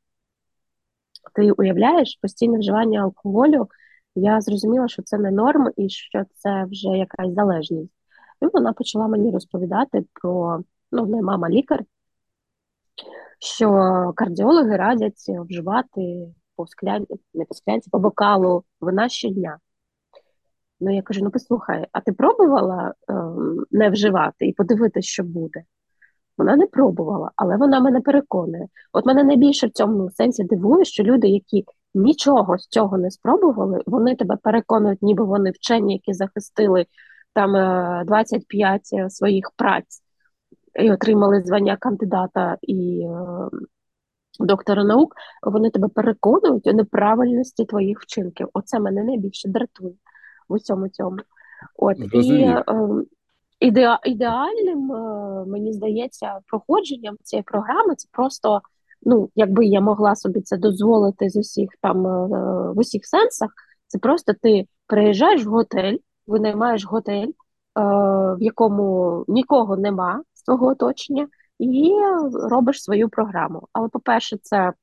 ти 1.35 1.51
уявляєш 1.51 2.19
постійне 2.21 2.59
вживання 2.59 3.01
алкоголю. 3.01 3.67
Я 4.15 4.41
зрозуміла, 4.41 4.87
що 4.87 5.03
це 5.03 5.17
не 5.17 5.31
норм 5.31 5.69
і 5.77 5.89
що 5.89 6.23
це 6.33 6.65
вже 6.65 6.87
якась 6.87 7.33
залежність. 7.33 7.93
І 8.41 8.45
вона 8.53 8.73
почала 8.73 9.07
мені 9.07 9.31
розповідати 9.31 10.05
про 10.13 10.63
ну, 10.91 11.05
не 11.05 11.21
мама 11.21 11.49
лікар, 11.49 11.83
що 13.39 13.69
кардіологи 14.15 14.75
радять 14.75 15.25
вживати 15.27 16.27
по 16.55 16.67
склянці, 16.67 17.13
не 17.33 17.45
по 17.45 17.53
склянці, 17.53 17.89
по 17.89 17.99
бокалу 17.99 18.63
вина 18.81 19.09
щодня. 19.09 19.59
Ну, 20.79 20.95
я 20.95 21.01
кажу: 21.01 21.23
ну 21.23 21.31
послухай, 21.31 21.87
а 21.91 22.01
ти 22.01 22.11
пробувала 22.11 22.93
е, 23.09 23.13
не 23.71 23.89
вживати 23.89 24.45
і 24.47 24.53
подивитися, 24.53 25.09
що 25.09 25.23
буде? 25.23 25.63
Вона 26.39 26.55
не 26.55 26.67
пробувала, 26.67 27.31
але 27.35 27.57
вона 27.57 27.79
мене 27.79 28.01
переконує. 28.01 28.67
От 28.93 29.05
мене 29.05 29.23
найбільше 29.23 29.67
в 29.67 29.71
цьому 29.71 30.11
сенсі 30.11 30.43
дивує, 30.43 30.85
що 30.85 31.03
люди, 31.03 31.27
які 31.27 31.65
нічого 31.93 32.57
з 32.57 32.67
цього 32.67 32.97
не 32.97 33.11
спробували, 33.11 33.81
вони 33.85 34.15
тебе 34.15 34.37
переконують, 34.43 35.01
ніби 35.01 35.23
вони 35.23 35.51
вчені, 35.51 35.93
які 35.93 36.13
захистили 36.13 36.85
там 37.33 37.51
25 38.05 38.81
е, 38.93 38.97
е, 38.97 39.09
своїх 39.09 39.51
праць 39.55 40.01
і 40.79 40.91
отримали 40.91 41.41
звання 41.41 41.77
кандидата 41.77 42.57
і 42.61 43.01
е, 43.01 43.49
доктора 44.39 44.83
наук, 44.83 45.13
вони 45.43 45.69
тебе 45.69 45.87
переконують 45.87 46.67
у 46.67 46.73
неправильності 46.73 47.65
твоїх 47.65 48.01
вчинків. 48.01 48.49
Оце 48.53 48.79
мене 48.79 49.03
найбільше 49.03 49.49
дратує 49.49 49.93
в 50.49 50.53
усьому 50.53 50.89
цьому. 50.89 51.17
От 51.75 51.97
і 52.13 52.41
е, 52.41 52.63
ідеа, 53.59 53.99
ідеальним, 54.05 54.91
е, 54.91 55.45
мені 55.47 55.73
здається, 55.73 56.39
проходженням 56.47 57.17
цієї 57.23 57.43
програми 57.43 57.95
це 57.95 58.07
просто. 58.11 58.61
Ну, 59.01 59.29
якби 59.35 59.65
я 59.65 59.81
могла 59.81 60.15
собі 60.15 60.41
це 60.41 60.57
дозволити 60.57 61.29
з 61.29 61.35
усіх 61.35 61.69
там 61.81 62.07
е, 62.07 62.27
в 62.73 62.77
усіх 62.77 63.05
сенсах, 63.05 63.49
це 63.87 63.99
просто 63.99 64.33
ти 64.41 64.65
приїжджаєш 64.87 65.45
в 65.45 65.49
готель, 65.49 65.97
винаймаєш 66.27 66.85
готель, 66.85 67.27
е, 67.27 67.31
в 68.35 68.37
якому 68.39 69.25
нікого 69.27 69.77
нема 69.77 70.23
з 70.33 70.43
твого 70.43 70.67
оточення, 70.67 71.27
і 71.59 71.93
робиш 72.33 72.83
свою 72.83 73.09
програму. 73.09 73.67
Але, 73.73 73.87
по-перше, 73.87 74.37
це 74.41 74.73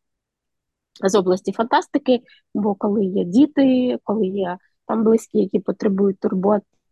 з 1.05 1.15
області 1.15 1.53
фантастики, 1.53 2.21
бо 2.55 2.75
коли 2.75 3.05
є 3.05 3.25
діти, 3.25 3.99
коли 4.03 4.27
є 4.27 4.59
там 4.87 5.05
близькі, 5.05 5.39
які 5.39 5.59
потребують 5.59 6.21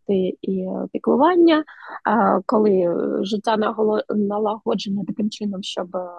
турботи 0.05 0.37
і 0.41 0.67
піклування, 0.93 1.63
коли 2.45 2.95
життя 3.21 3.57
налагоджене 4.09 5.05
таким 5.07 5.29
чином, 5.29 5.63
щоб 5.63 5.95
е, 5.95 6.09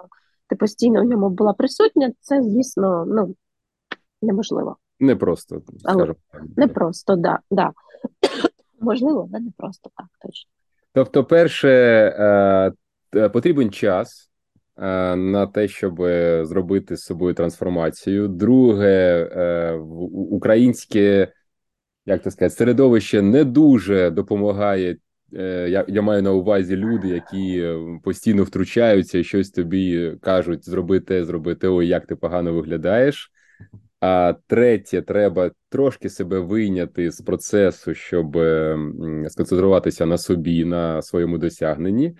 ти 0.49 0.57
постійно 0.57 1.03
в 1.03 1.05
ньому 1.05 1.31
була 1.31 1.53
присутня, 1.53 2.12
це, 2.20 2.42
звісно, 2.42 3.05
ну, 3.07 3.35
неможливо. 4.22 4.77
Не 5.01 5.16
просто. 5.16 5.62
Але 5.85 6.14
не 6.57 6.68
просто, 6.68 7.16
да, 7.16 7.38
да. 7.51 7.72
Можливо, 8.81 9.29
але 9.31 9.40
не 9.40 9.51
просто 9.57 9.90
так 9.96 10.07
точно. 10.22 10.51
Тобто, 10.92 11.25
перше, 11.25 11.68
е, 13.14 13.29
потрібен 13.29 13.70
час 13.70 14.31
е, 14.77 15.16
на 15.16 15.46
те, 15.46 15.68
щоб 15.68 16.03
зробити 16.42 16.96
з 16.96 17.01
собою 17.01 17.35
трансформацію. 17.35 18.29
Друге, 18.29 19.25
українське 20.12 21.33
як 22.07 22.23
так 22.23 22.33
сказати, 22.33 22.55
середовище 22.57 23.23
не 23.23 23.45
дуже 23.45 24.11
допомагає. 24.11 24.97
Я 25.69 25.85
я 25.88 26.03
маю 26.03 26.23
на 26.23 26.33
увазі 26.33 26.77
люди, 26.77 27.09
які 27.09 27.69
постійно 28.03 28.42
втручаються 28.42 29.19
і 29.19 29.25
щось 29.25 29.51
тобі 29.51 30.16
кажуть: 30.23 30.64
зроби 30.64 31.01
те, 31.01 31.25
зроби 31.25 31.55
те, 31.55 31.69
ой, 31.69 31.88
як 31.88 32.07
ти 32.07 32.16
погано 32.16 32.53
виглядаєш. 32.55 33.33
А 34.01 34.35
третє, 34.47 35.03
треба 35.03 35.51
трошки 35.69 36.09
себе 36.09 36.38
вийняти 36.38 37.11
з 37.11 37.21
процесу, 37.21 37.95
щоб 37.95 38.38
сконцентруватися 39.29 40.07
на 40.07 40.19
собі, 40.19 40.64
на 40.64 41.03
своєму 41.03 41.38
досягненні. 41.38 42.16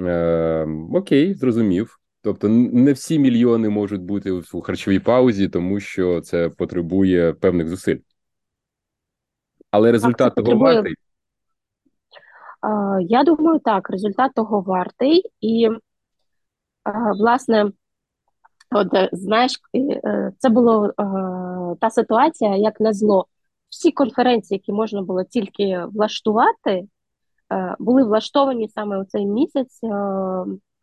Е, 0.00 0.66
Окей, 0.92 1.34
зрозумів. 1.34 1.98
Тобто, 2.22 2.48
не 2.48 2.92
всі 2.92 3.18
мільйони 3.18 3.68
можуть 3.68 4.02
бути 4.02 4.30
у 4.30 4.60
харчовій 4.60 4.98
паузі, 4.98 5.48
тому 5.48 5.80
що 5.80 6.20
це 6.20 6.48
потребує 6.48 7.32
певних 7.32 7.68
зусиль. 7.68 7.98
Але 9.70 9.92
результат 9.92 10.34
того 10.34 10.44
потребує... 10.44 10.74
вартий. 10.74 10.94
Я 13.00 13.24
думаю, 13.24 13.60
так, 13.64 13.90
результат 13.90 14.32
того 14.34 14.60
вартий, 14.60 15.22
і, 15.40 15.68
власне, 17.18 17.70
от 18.70 18.88
знаєш, 19.12 19.52
е, 19.74 20.32
це 20.38 20.48
була 20.48 20.92
та 21.80 21.90
ситуація, 21.90 22.56
як 22.56 22.80
на 22.80 22.92
зло. 22.92 23.26
Всі 23.68 23.92
конференції, 23.92 24.56
які 24.56 24.72
можна 24.72 25.02
було 25.02 25.24
тільки 25.24 25.84
влаштувати, 25.94 26.86
Е, 27.52 27.76
були 27.78 28.04
влаштовані 28.04 28.68
саме 28.68 28.98
у 28.98 29.04
цей 29.04 29.26
місяць, 29.26 29.80
е, 29.84 29.88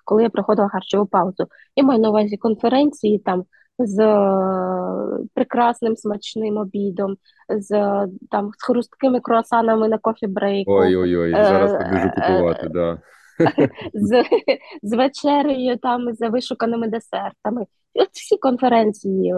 коли 0.05 0.23
я 0.23 0.29
проходила 0.29 0.69
харчову 0.69 1.05
паузу. 1.05 1.47
Я 1.75 1.83
маю 1.83 1.99
на 1.99 2.09
увазі 2.09 2.37
конференції 2.37 3.19
там 3.19 3.45
з 3.79 3.99
е, 3.99 5.19
прекрасним 5.33 5.95
смачним 5.95 6.57
обідом, 6.57 7.15
з 7.49 7.69
там 8.31 8.51
з 8.57 8.63
хрусткими 8.63 9.19
круасанами 9.19 9.87
на 9.87 9.97
кофі 9.97 10.27
брейку. 10.27 10.71
Ой, 10.71 10.95
ой, 10.95 11.17
ой, 11.17 11.31
зараз 11.31 11.71
побіжу 11.71 12.09
купувати, 12.15 12.69
да. 12.69 12.99
З 13.93 14.23
з 14.83 14.97
вечерею, 14.97 15.77
там 15.77 16.13
з 16.13 16.29
вишуканими 16.29 16.87
десертами. 16.87 17.65
От 17.95 18.09
всі 18.11 18.37
конференції, 18.37 19.33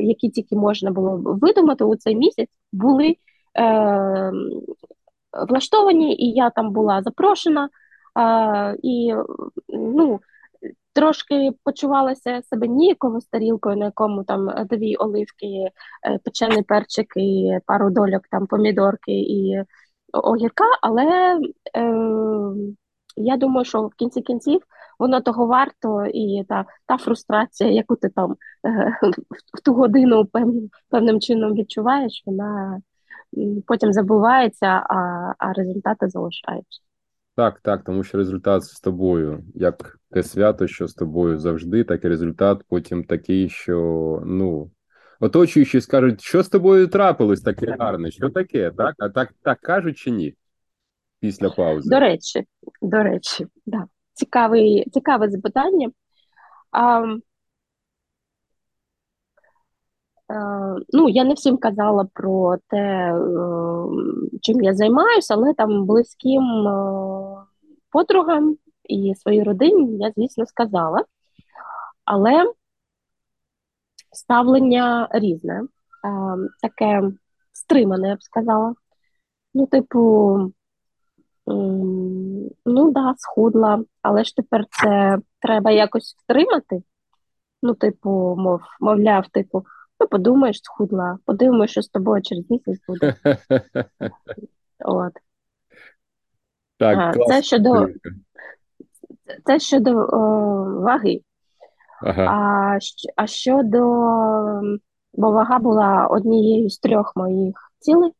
які 0.00 0.28
тільки 0.28 0.56
можна 0.56 0.90
було 0.90 1.20
видумати 1.24 1.84
у 1.84 1.96
цей 1.96 2.16
місяць, 2.16 2.48
були 2.72 3.16
влаштовані, 5.48 6.16
і 6.16 6.32
я 6.32 6.50
там 6.50 6.72
була 6.72 7.02
запрошена. 7.02 7.68
І 8.82 9.14
ну, 9.68 10.20
трошки 10.92 11.50
почувалася 11.64 12.42
себе 12.42 12.68
ніяково 12.68 13.20
з 13.20 13.26
тарілкою, 13.26 13.76
на 13.76 13.84
якому 13.84 14.24
там 14.24 14.66
дві 14.70 14.96
оливки, 14.96 15.46
е, 15.46 16.18
печений 16.24 16.62
перчик 16.62 17.06
і 17.16 17.58
пару 17.66 17.90
дольок 17.90 18.22
там 18.30 18.46
помідорки 18.46 19.12
і 19.12 19.64
огірка. 20.12 20.64
Але 20.82 21.38
е, 21.76 21.94
я 23.16 23.36
думаю, 23.36 23.64
що 23.64 23.82
в 23.82 23.94
кінці 23.94 24.22
кінців 24.22 24.60
воно 24.98 25.20
того 25.20 25.46
варто, 25.46 26.06
і 26.06 26.44
та 26.48 26.64
та 26.86 26.96
фрустрація, 26.96 27.70
яку 27.70 27.96
ти 27.96 28.08
там 28.08 28.36
е, 28.66 28.98
в 29.54 29.60
ту 29.64 29.74
годину 29.74 30.26
певним, 30.26 30.70
певним 30.90 31.20
чином 31.20 31.54
відчуваєш, 31.54 32.22
вона 32.26 32.80
потім 33.66 33.92
забувається, 33.92 34.66
а, 34.66 34.96
а 35.38 35.52
результати 35.52 36.08
залишаються. 36.08 36.80
Так, 37.36 37.60
так, 37.60 37.84
тому 37.84 38.04
що 38.04 38.18
результат 38.18 38.64
з 38.64 38.80
тобою, 38.80 39.44
як 39.54 39.98
те 40.10 40.22
свято, 40.22 40.66
що 40.66 40.88
з 40.88 40.94
тобою 40.94 41.38
завжди, 41.38 41.84
так 41.84 42.04
і 42.04 42.08
результат 42.08 42.62
потім 42.68 43.04
такий, 43.04 43.48
що 43.48 44.22
ну 44.26 44.70
оточуючі 45.20 45.80
скажуть, 45.80 46.20
що 46.20 46.42
з 46.42 46.48
тобою 46.48 46.86
трапилось 46.86 47.40
таке 47.40 47.76
гарне, 47.78 48.10
що 48.10 48.30
таке, 48.30 48.70
так? 48.70 48.94
А 48.98 49.08
так 49.08 49.34
так 49.42 49.60
кажуть 49.60 49.98
чи 49.98 50.10
ні? 50.10 50.34
Після 51.20 51.50
паузи. 51.50 51.90
До 51.90 52.00
речі, 52.00 52.44
до 52.82 53.02
речі, 53.02 53.46
да. 53.66 53.84
Цікавий, 54.12 54.84
цікаве 54.90 55.30
запитання. 55.30 55.90
А, 56.70 56.80
а, 60.21 60.21
ну, 60.92 61.08
я 61.08 61.24
не 61.24 61.34
всім 61.34 61.56
казала 61.56 62.08
про 62.12 62.56
те, 62.68 62.76
е, 62.76 63.18
чим 64.42 64.62
я 64.62 64.74
займаюся, 64.74 65.34
але 65.34 65.54
там 65.54 65.86
близьким 65.86 66.68
е, 66.68 67.46
подругам 67.90 68.56
і 68.84 69.14
своїй 69.14 69.42
родині 69.42 69.98
я, 69.98 70.12
звісно, 70.16 70.46
сказала. 70.46 71.04
Але 72.04 72.52
ставлення 74.12 75.08
різне, 75.12 75.62
таке 76.62 77.02
стримане, 77.52 78.08
я 78.08 78.16
б 78.16 78.22
сказала. 78.22 78.74
Ну, 79.54 79.66
типу, 79.66 80.52
ну 81.46 82.92
да, 82.92 83.14
схудла, 83.16 83.84
але 84.02 84.24
ж 84.24 84.36
тепер 84.36 84.66
це 84.70 85.18
треба 85.40 85.70
якось 85.70 86.16
втримати. 86.18 86.82
Ну, 87.62 87.74
типу, 87.74 88.36
мов, 88.38 88.60
мовляв, 88.80 89.28
типу, 89.28 89.64
ну 90.02 90.08
подумаєш, 90.08 90.60
схудла, 90.62 91.18
подивимося, 91.24 91.72
що 91.72 91.82
з 91.82 91.88
тобою 91.88 92.22
через 92.22 92.50
місяць 92.50 92.80
буде. 92.88 93.14
От. 94.84 95.12
Так, 96.78 97.16
а, 97.16 97.24
Це 97.26 97.42
щодо 97.42 97.88
це 99.44 99.58
щодо 99.58 99.90
о, 99.90 100.18
ваги. 100.80 101.20
Ага. 102.02 102.24
А 102.24 102.78
а 103.16 103.26
щодо, 103.26 103.78
бо 105.14 105.30
вага 105.30 105.58
була 105.58 106.06
однією 106.06 106.70
з 106.70 106.78
трьох 106.78 107.12
моїх 107.16 107.72
цілей, 107.78 108.12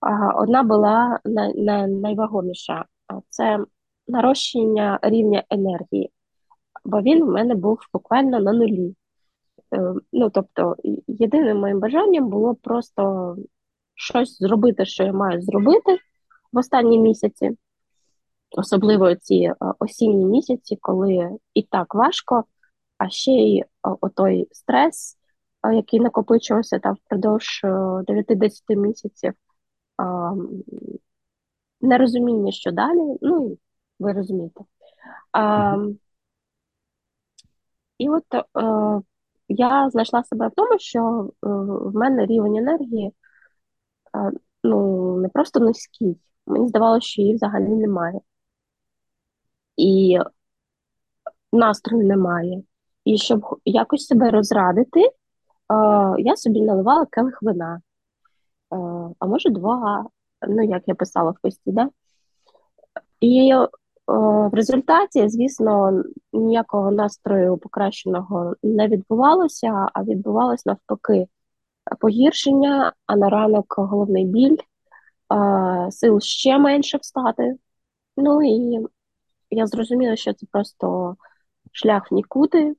а 0.00 0.40
одна 0.42 0.62
була 0.62 1.20
най, 1.24 1.62
най, 1.62 1.86
найвагоміша 1.88 2.84
це 3.28 3.64
нарощення 4.08 4.98
рівня 5.02 5.44
енергії, 5.50 6.12
бо 6.84 7.00
він 7.00 7.24
в 7.24 7.28
мене 7.28 7.54
був 7.54 7.78
буквально 7.92 8.40
на 8.40 8.52
нулі. 8.52 8.94
Е, 9.74 9.94
ну, 10.12 10.30
тобто, 10.30 10.76
єдиним 11.06 11.56
моїм 11.56 11.80
бажанням 11.80 12.28
було 12.28 12.54
просто 12.54 13.36
щось 13.94 14.38
зробити, 14.38 14.86
що 14.86 15.04
я 15.04 15.12
маю 15.12 15.42
зробити 15.42 15.98
в 16.52 16.58
останні 16.58 16.98
місяці, 16.98 17.50
особливо 18.50 19.14
ці 19.14 19.34
е, 19.34 19.56
осінні 19.78 20.24
місяці, 20.24 20.78
коли 20.80 21.30
і 21.54 21.62
так 21.62 21.94
важко 21.94 22.44
а 23.00 23.08
ще 23.08 23.32
й 23.32 23.64
отой 23.82 24.48
стрес, 24.52 25.18
який 25.72 26.00
накопичувався 26.00 26.78
там 26.78 26.94
впродовж 26.94 27.60
9-10 27.64 28.76
місяців, 28.76 29.32
нерозуміння, 31.80 32.52
що 32.52 32.72
далі, 32.72 33.18
ну 33.22 33.58
ви 33.98 34.12
розумієте. 34.12 34.60
А, 35.32 35.76
І 37.98 38.08
от 38.08 38.34
е, 38.34 38.42
я 39.50 39.90
знайшла 39.90 40.24
себе 40.24 40.48
в 40.48 40.50
тому, 40.56 40.78
що 40.78 41.30
е, 41.44 41.48
в 41.90 41.94
мене 41.94 42.26
рівень 42.26 42.56
енергії 42.56 43.12
е, 44.16 44.32
ну, 44.64 45.16
не 45.16 45.28
просто 45.28 45.60
низький, 45.60 46.16
мені 46.46 46.68
здавалося, 46.68 47.06
що 47.06 47.22
її 47.22 47.34
взагалі 47.34 47.68
немає. 47.68 48.20
І 49.76 50.18
настрою 51.52 52.06
немає. 52.06 52.62
І 53.04 53.18
щоб 53.18 53.60
якось 53.64 54.06
себе 54.06 54.30
розрадити, 54.30 55.00
е, 55.00 55.10
я 56.18 56.36
собі 56.36 56.60
наливала 56.60 57.06
келих 57.06 57.42
вина, 57.42 57.80
а 59.18 59.26
може 59.26 59.50
два, 59.50 60.06
ну 60.48 60.62
як 60.62 60.82
я 60.86 60.94
писала 60.94 61.30
в 61.30 61.40
пості, 61.42 61.72
да? 61.72 61.88
І 63.20 63.54
в 64.48 64.54
результаті, 64.54 65.28
звісно, 65.28 66.02
ніякого 66.32 66.90
настрою 66.90 67.56
покращеного 67.56 68.54
не 68.62 68.88
відбувалося, 68.88 69.88
а 69.94 70.02
відбувалось 70.02 70.66
навпаки 70.66 71.26
погіршення, 72.00 72.92
а 73.06 73.16
на 73.16 73.28
ранок 73.28 73.74
головний 73.78 74.24
біль, 74.24 74.56
е, 75.32 75.90
сил 75.90 76.20
ще 76.20 76.58
менше 76.58 76.98
встати. 76.98 77.56
Ну 78.16 78.42
і 78.42 78.86
я 79.50 79.66
зрозуміла, 79.66 80.16
що 80.16 80.32
це 80.32 80.46
просто 80.52 81.16
шлях 81.72 82.12
в 82.12 82.14
нікуди 82.14 82.74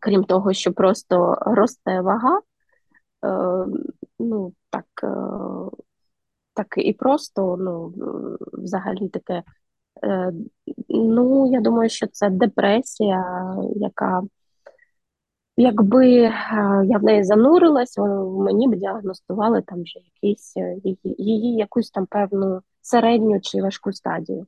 крім 0.00 0.24
того, 0.24 0.52
що 0.52 0.72
просто 0.72 1.38
росте 1.40 2.00
вага, 2.00 2.40
е, 3.24 3.66
ну 4.18 4.52
так 4.70 4.86
е, 5.02 5.08
так 6.54 6.74
і 6.76 6.92
просто, 6.92 7.56
ну, 7.56 7.94
взагалі 8.52 9.08
таке. 9.08 9.42
Е, 10.04 10.32
ну, 10.88 11.52
я 11.52 11.60
думаю, 11.60 11.90
що 11.90 12.06
це 12.06 12.30
депресія, 12.30 13.24
яка, 13.76 14.22
якби 15.56 16.06
е, 16.16 16.32
я 16.84 16.98
в 16.98 17.04
неї 17.04 17.24
занурилась, 17.24 17.98
мені 18.38 18.68
б 18.68 18.74
діагностували 18.74 19.62
там 19.62 19.82
вже 19.82 20.00
якийсь 20.14 20.56
її, 20.56 20.98
її 21.04 21.56
якусь 21.56 21.90
там 21.90 22.06
певну 22.06 22.60
середню 22.80 23.40
чи 23.40 23.62
важку 23.62 23.92
стадію. 23.92 24.46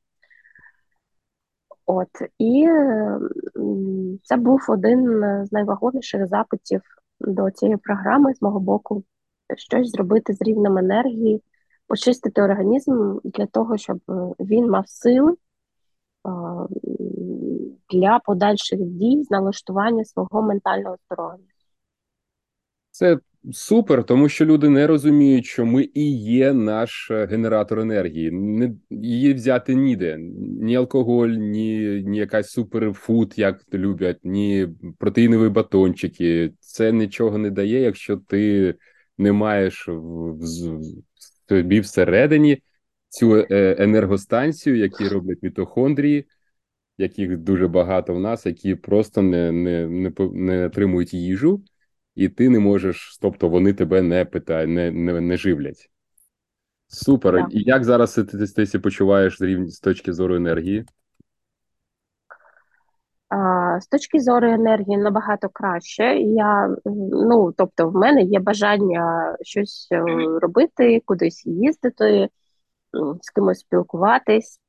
От 1.86 2.08
і 2.38 2.68
це 4.22 4.36
був 4.36 4.66
один 4.68 5.06
з 5.46 5.52
найвагоміших 5.52 6.26
запитів 6.26 6.82
до 7.20 7.50
цієї 7.50 7.76
програми 7.76 8.34
з 8.34 8.42
мого 8.42 8.60
боку, 8.60 9.04
щось 9.56 9.90
зробити 9.90 10.32
з 10.32 10.42
рівнем 10.42 10.78
енергії, 10.78 11.42
очистити 11.90 12.42
організм 12.42 13.18
для 13.24 13.46
того, 13.46 13.78
щоб 13.78 13.98
він 14.40 14.70
мав 14.70 14.88
сили 14.88 15.34
для 17.90 18.18
подальших 18.24 18.80
дій 18.80 19.22
з 19.22 19.30
налаштування 19.30 20.04
свого 20.04 20.42
ментального 20.42 20.96
здоров'я. 21.06 21.44
Це 22.90 23.18
Супер, 23.52 24.04
тому 24.04 24.28
що 24.28 24.46
люди 24.46 24.68
не 24.68 24.86
розуміють, 24.86 25.46
що 25.46 25.66
ми 25.66 25.88
і 25.94 26.18
є 26.18 26.52
наш 26.52 27.10
е, 27.10 27.26
генератор 27.26 27.80
енергії. 27.80 28.30
Не 28.30 28.74
її 28.90 29.34
взяти 29.34 29.74
ніде. 29.74 30.18
Ні 30.60 30.76
алкоголь, 30.76 31.28
ні 31.28 32.02
ні 32.06 32.18
якась 32.18 32.50
суперфуд, 32.50 33.34
як 33.36 33.74
люблять, 33.74 34.18
ні 34.24 34.68
протеїнові 34.98 35.48
батончики. 35.48 36.52
Це 36.60 36.92
нічого 36.92 37.38
не 37.38 37.50
дає, 37.50 37.80
якщо 37.80 38.16
ти 38.16 38.74
не 39.18 39.32
маєш 39.32 39.88
в, 39.88 39.92
в, 39.92 40.80
в 41.50 41.58
собі 41.58 41.80
всередині 41.80 42.62
цю 43.08 43.36
е, 43.36 43.76
енергостанцію, 43.78 44.76
які 44.76 45.08
роблять 45.08 45.38
мітохондрії, 45.42 46.26
яких 46.98 47.36
дуже 47.36 47.68
багато 47.68 48.14
в 48.14 48.20
нас, 48.20 48.46
які 48.46 48.74
просто 48.74 49.22
не, 49.22 49.52
не, 49.52 49.86
не, 49.88 50.12
не 50.32 50.66
отримують 50.66 51.14
їжу 51.14 51.62
і 52.14 52.28
ти 52.28 52.48
не 52.48 52.58
можеш, 52.58 53.18
тобто 53.22 53.48
вони 53.48 53.72
тебе 53.72 54.02
не 54.02 54.24
питають, 54.24 54.70
не 54.70 54.90
не, 54.90 55.20
не 55.20 55.36
живлять. 55.36 55.90
Супер. 56.88 57.34
Так. 57.34 57.48
І 57.50 57.62
як 57.62 57.84
зараз 57.84 58.14
ти, 58.14 58.24
ти, 58.24 58.46
ти, 58.46 58.66
ти 58.66 58.78
почуваєш 58.78 59.38
з 59.38 59.42
рівні 59.42 59.68
з 59.68 59.80
точки 59.80 60.12
зору 60.12 60.36
енергії? 60.36 60.84
З 63.80 63.86
точки 63.86 64.20
зору 64.20 64.48
енергії 64.48 64.96
набагато 64.96 65.48
краще. 65.48 66.16
Я, 66.16 66.76
ну, 67.10 67.52
Тобто, 67.56 67.88
в 67.88 67.94
мене 67.94 68.22
є 68.22 68.40
бажання 68.40 69.36
щось 69.40 69.88
е, 69.92 70.04
робити, 70.42 71.02
кудись 71.04 71.46
їздити, 71.46 72.28
з 73.20 73.30
кимось 73.30 73.60
спілкуватись, 73.60 74.60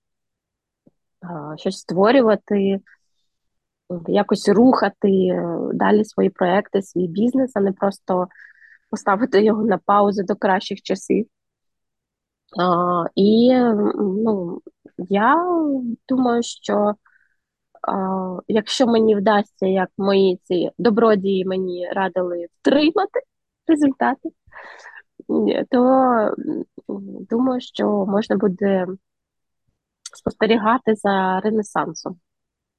щось 1.58 1.78
створювати 1.78 2.80
якось 4.08 4.50
рухати 4.50 5.10
е, 5.10 5.58
далі 5.74 6.06
свої 6.06 6.30
проекти, 6.30 6.82
свій 6.82 7.08
бізнес, 7.08 7.52
а 7.56 7.60
не 7.60 7.72
просто 7.72 8.28
поставити 8.90 9.44
його 9.44 9.64
на 9.64 9.78
паузу 9.78 10.24
до 10.24 10.36
кращих 10.36 10.82
часів. 10.82 11.28
А, 12.60 13.04
І 13.16 13.54
ну, 13.96 14.62
я 14.98 15.46
думаю, 16.10 16.44
що 16.44 16.96
якщо 18.48 18.88
мені 18.88 19.16
вдасться, 19.16 19.66
як 19.66 19.90
мої 19.98 20.40
ці 20.44 20.72
добродії 20.78 21.46
мені 21.46 21.90
радили 21.94 22.48
втримати 22.60 23.20
результати, 23.68 24.30
то 25.70 26.36
думаю, 27.30 27.62
що 27.62 28.06
можна 28.06 28.36
буде 28.36 28.88
спостерігати 30.14 30.96
за 30.96 31.40
ренесансом 31.40 32.20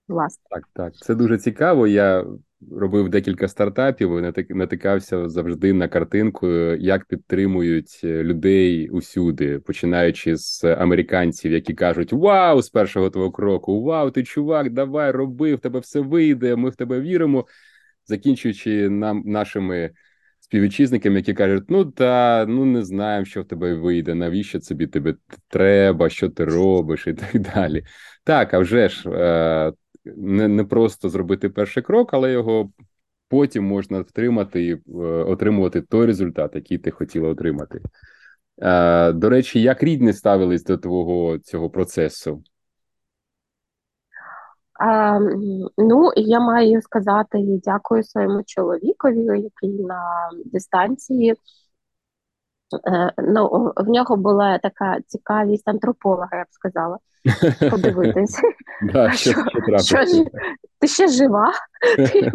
власне. 0.08 0.42
Так, 0.50 0.68
так, 0.72 0.96
це 0.96 1.14
дуже 1.14 1.38
цікаво. 1.38 1.86
Я 1.86 2.24
робив 2.70 3.08
декілька 3.08 3.48
стартапів 3.48 4.18
і 4.18 4.54
натикався 4.54 5.28
завжди 5.28 5.72
на 5.72 5.88
картинку, 5.88 6.48
як 6.78 7.04
підтримують 7.04 8.00
людей 8.04 8.88
усюди, 8.88 9.58
починаючи 9.58 10.36
з 10.36 10.64
американців, 10.64 11.52
які 11.52 11.74
кажуть: 11.74 12.12
Вау, 12.12 12.62
з 12.62 12.70
першого 12.70 13.10
твого 13.10 13.30
кроку! 13.30 13.82
Вау, 13.82 14.10
ти 14.10 14.22
чувак, 14.22 14.70
давай 14.70 15.10
роби, 15.10 15.54
в 15.54 15.58
тебе 15.58 15.78
все 15.78 16.00
вийде, 16.00 16.56
ми 16.56 16.70
в 16.70 16.76
тебе 16.76 17.00
віримо. 17.00 17.46
Закінчуючи 18.06 18.88
нам 18.88 19.22
нашими 19.26 19.90
співвітчизниками, 20.40 21.16
які 21.16 21.34
кажуть: 21.34 21.64
ну 21.68 21.84
та 21.84 22.46
ну 22.48 22.64
не 22.64 22.84
знаємо, 22.84 23.24
що 23.24 23.42
в 23.42 23.44
тебе 23.44 23.74
вийде, 23.74 24.14
навіщо 24.14 24.60
тобі 24.60 24.86
тебе 24.86 25.14
треба, 25.48 26.08
що 26.08 26.28
ти 26.28 26.44
робиш, 26.44 27.06
і 27.06 27.14
так 27.14 27.40
далі. 27.54 27.84
Так, 28.24 28.54
а 28.54 28.58
вже 28.58 28.88
ж 28.88 29.10
е, 29.10 29.72
не 30.04 30.48
не 30.48 30.64
просто 30.64 31.08
зробити 31.08 31.48
перший 31.48 31.82
крок, 31.82 32.14
але 32.14 32.32
його 32.32 32.70
потім 33.28 33.64
можна 33.64 34.00
втримати 34.00 34.64
і 34.64 34.72
е, 34.72 34.80
отримувати 35.04 35.82
той 35.82 36.06
результат, 36.06 36.54
який 36.54 36.78
ти 36.78 36.90
хотіла 36.90 37.28
отримати. 37.28 37.80
Е, 38.58 39.12
До 39.12 39.28
речі, 39.28 39.62
як 39.62 39.82
рідні 39.82 40.12
ставились 40.12 40.64
до 40.64 40.78
твого 40.78 41.38
цього 41.38 41.70
процесу? 41.70 42.42
А, 44.80 45.18
Ну, 45.76 46.10
я 46.16 46.40
маю 46.40 46.82
сказати 46.82 47.38
дякую 47.64 48.04
своєму 48.04 48.42
чоловікові, 48.46 49.24
який 49.24 49.82
на 49.82 50.30
дистанції. 50.44 51.34
Е, 52.86 53.12
ну, 53.18 53.72
В 53.76 53.88
нього 53.88 54.16
була 54.16 54.58
така 54.58 55.00
цікавість 55.06 55.68
антрополога, 55.68 56.36
я 56.36 56.42
б 56.42 56.46
сказала. 56.50 56.98
Подивитись. 57.70 58.40
Да, 58.92 59.12
що, 59.12 59.30
що, 59.30 60.06
що, 60.06 60.24
Ти 60.78 60.86
ще 60.86 61.08
жива? 61.08 61.52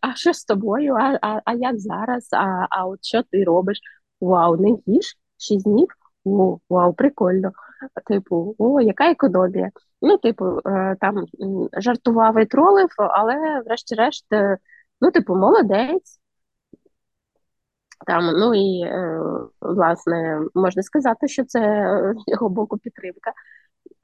А 0.00 0.14
що 0.14 0.32
з 0.32 0.44
тобою? 0.44 0.94
А 0.94 1.18
а, 1.22 1.40
а 1.44 1.54
як 1.54 1.78
зараз? 1.78 2.28
А 2.32 2.66
а 2.70 2.86
от 2.86 3.04
що 3.04 3.22
ти 3.22 3.44
робиш? 3.44 3.80
Вау, 4.20 4.56
не 4.56 4.76
їж? 4.86 5.14
Шість 5.38 5.64
днів? 5.64 5.88
О, 6.24 6.58
вау, 6.70 6.92
прикольно. 6.92 7.52
Типу, 8.06 8.54
о, 8.58 8.80
яка 8.80 9.10
економія? 9.10 9.70
Ну, 10.02 10.18
типу, 10.18 10.60
е, 10.66 10.96
там 11.00 11.24
жартував 11.78 12.40
і 12.40 12.46
тролив, 12.46 12.88
але, 12.98 13.62
врешті-решт, 13.66 14.32
е, 14.32 14.58
ну, 15.00 15.10
типу, 15.10 15.36
молодець. 15.36 16.20
Там, 18.06 18.32
ну 18.36 18.54
і 18.54 18.80
е, 18.82 19.20
власне 19.60 20.40
можна 20.54 20.82
сказати, 20.82 21.28
що 21.28 21.44
це 21.44 21.60
його 22.26 22.48
боку 22.48 22.78
підтримка. 22.78 23.32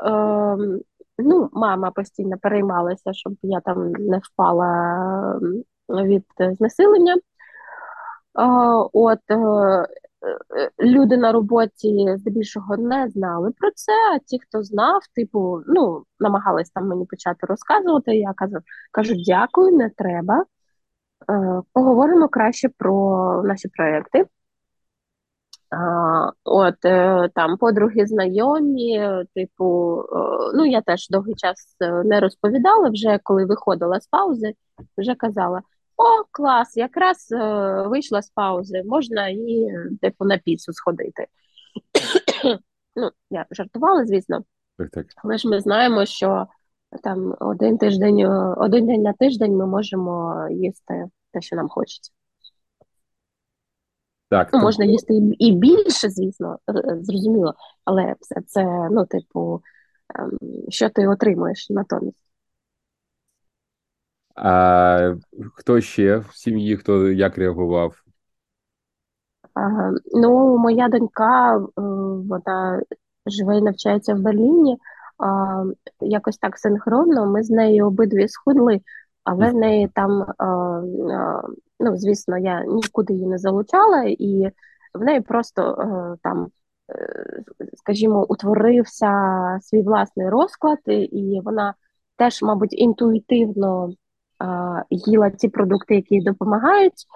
Е, 0.06 0.80
Ну, 1.22 1.48
мама 1.52 1.90
постійно 1.90 2.36
переймалася, 2.38 3.12
щоб 3.12 3.32
я 3.42 3.60
там 3.60 3.92
не 3.92 4.18
впала 4.18 5.40
від 5.88 6.24
знесилення. 6.38 7.14
Е, 7.14 7.20
от 8.92 9.18
е, 9.30 9.36
е, 9.36 10.70
люди 10.80 11.16
на 11.16 11.32
роботі 11.32 12.14
здебільшого 12.16 12.76
не 12.76 13.08
знали 13.08 13.50
про 13.58 13.70
це. 13.74 13.92
А 14.14 14.18
ті, 14.18 14.38
хто 14.40 14.62
знав, 14.62 15.00
типу, 15.14 15.62
ну 15.66 16.04
намагались 16.20 16.70
там 16.70 16.88
мені 16.88 17.06
почати 17.06 17.46
розказувати. 17.46 18.16
Я 18.16 18.32
кажу, 18.36 18.56
кажу, 18.92 19.14
дякую, 19.26 19.76
не 19.76 19.90
треба. 19.96 20.44
Поговоримо 21.72 22.28
краще 22.28 22.68
про 22.68 23.42
наші 23.44 23.68
проекти. 23.68 24.26
От 26.44 26.80
там 27.34 27.56
подруги 27.60 28.06
знайомі, 28.06 29.08
типу, 29.34 29.64
ну 30.54 30.66
я 30.66 30.80
теж 30.80 31.08
довгий 31.08 31.34
час 31.34 31.76
не 32.04 32.20
розповідала. 32.20 32.88
Вже 32.88 33.18
коли 33.22 33.44
виходила 33.44 34.00
з 34.00 34.06
паузи, 34.06 34.52
вже 34.98 35.14
казала: 35.14 35.62
о, 35.96 36.24
клас, 36.30 36.76
якраз 36.76 37.28
вийшла 37.86 38.22
з 38.22 38.30
паузи, 38.30 38.82
можна 38.86 39.28
і 39.28 39.68
типу 40.00 40.24
на 40.24 40.38
піцу 40.38 40.72
сходити. 40.72 41.26
ну, 42.96 43.10
я 43.30 43.46
жартувала, 43.50 44.06
звісно, 44.06 44.44
так, 44.78 44.90
так. 44.90 45.06
але 45.16 45.38
ж 45.38 45.48
ми 45.48 45.60
знаємо, 45.60 46.06
що 46.06 46.46
там 47.02 47.34
один 47.40 47.78
тиждень, 47.78 48.26
один 48.56 48.86
день 48.86 49.02
на 49.02 49.12
тиждень 49.12 49.56
ми 49.56 49.66
можемо 49.66 50.46
їсти 50.50 51.06
те, 51.32 51.40
що 51.40 51.56
нам 51.56 51.68
хочеться. 51.68 52.12
Так, 54.30 54.50
ну, 54.52 54.60
можна 54.60 54.84
їсти 54.84 55.14
і 55.38 55.52
більше, 55.52 56.10
звісно, 56.10 56.58
е, 56.66 56.72
е, 56.72 56.98
зрозуміло, 57.02 57.54
але 57.84 58.14
все 58.20 58.40
це, 58.46 58.88
ну, 58.90 59.06
типу, 59.06 59.62
ем, 60.18 60.38
що 60.68 60.88
ти 60.88 61.08
отримуєш 61.08 61.70
натомість. 61.70 62.24
А 64.34 65.14
хто 65.54 65.80
ще 65.80 66.16
в 66.16 66.30
сім'ї, 66.34 66.76
хто 66.76 67.08
як 67.08 67.38
реагував? 67.38 67.94
А, 69.54 69.90
ну, 70.14 70.58
моя 70.58 70.88
донька, 70.88 71.56
е, 71.56 71.60
вона 72.28 72.82
живе 73.26 73.58
і 73.58 73.62
навчається 73.62 74.14
в 74.14 74.20
Берліні. 74.20 74.78
А, 75.22 75.64
Якось 76.00 76.38
так 76.38 76.58
синхронно. 76.58 77.26
Ми 77.26 77.42
з 77.42 77.50
нею 77.50 77.86
обидві 77.86 78.28
схудли, 78.28 78.80
але 79.24 79.50
в 79.50 79.54
неї 79.54 79.88
там 79.94 80.26
ну 81.80 81.96
звісно, 81.96 82.38
я 82.38 82.64
нікуди 82.64 83.12
її 83.12 83.26
не 83.26 83.38
залучала, 83.38 84.04
і 84.04 84.50
в 84.94 85.00
неї 85.00 85.20
просто 85.20 85.62
е, 85.62 86.16
там, 86.22 86.48
е, 86.92 87.42
скажімо, 87.74 88.26
утворився 88.28 89.12
свій 89.62 89.82
власний 89.82 90.28
розклад, 90.28 90.78
і 90.86 91.40
вона 91.44 91.74
теж, 92.16 92.42
мабуть, 92.42 92.72
інтуїтивно 92.72 93.90
їла 94.90 95.30
ті 95.30 95.48
продукти, 95.48 95.94
які 95.94 96.20
допомагають, 96.20 97.06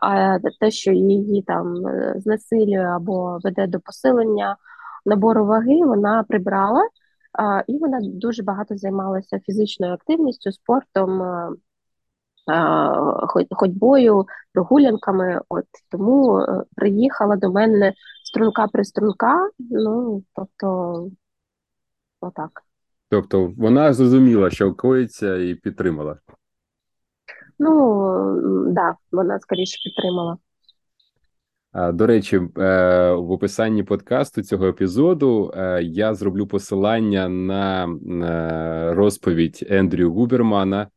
а 0.00 0.38
те, 0.60 0.70
що 0.70 0.92
її 0.92 1.42
там 1.42 1.86
е, 1.86 2.14
знесилює 2.16 2.84
або 2.96 3.38
веде 3.44 3.66
до 3.66 3.80
посилення 3.80 4.56
набору 5.06 5.46
ваги, 5.46 5.84
вона 5.84 6.24
прибрала. 6.28 6.88
І 7.66 7.78
вона 7.78 8.00
дуже 8.02 8.42
багато 8.42 8.76
займалася 8.76 9.40
фізичною 9.40 9.92
активністю, 9.92 10.52
спортом, 10.52 11.22
ходьбою, 13.50 14.26
прогулянками. 14.52 15.40
От 15.48 15.64
тому 15.90 16.38
е, 16.38 16.64
приїхала 16.76 17.36
до 17.36 17.52
мене 17.52 17.94
струнка 18.24 18.66
приструнка. 18.66 19.50
Ну 19.58 20.22
тобто, 20.34 21.10
отак. 22.20 22.62
Тобто 23.08 23.52
вона 23.58 23.92
зрозуміла, 23.92 24.50
що 24.50 24.74
коїться, 24.74 25.36
і 25.36 25.54
підтримала. 25.54 26.16
Ну 27.58 28.70
да, 28.72 28.96
вона 29.12 29.38
скоріше 29.38 29.78
підтримала. 29.84 30.38
До 31.74 32.06
речі, 32.06 32.36
е, 32.36 32.40
в 33.12 33.30
описанні 33.30 33.82
подкасту 33.82 34.42
цього 34.42 34.68
епізоду 34.68 35.52
е, 35.56 35.82
я 35.82 36.14
зроблю 36.14 36.46
посилання 36.46 37.28
на 37.28 37.86
розповідь 38.94 39.66
Ендрю 39.70 40.12
Губермана, 40.12 40.88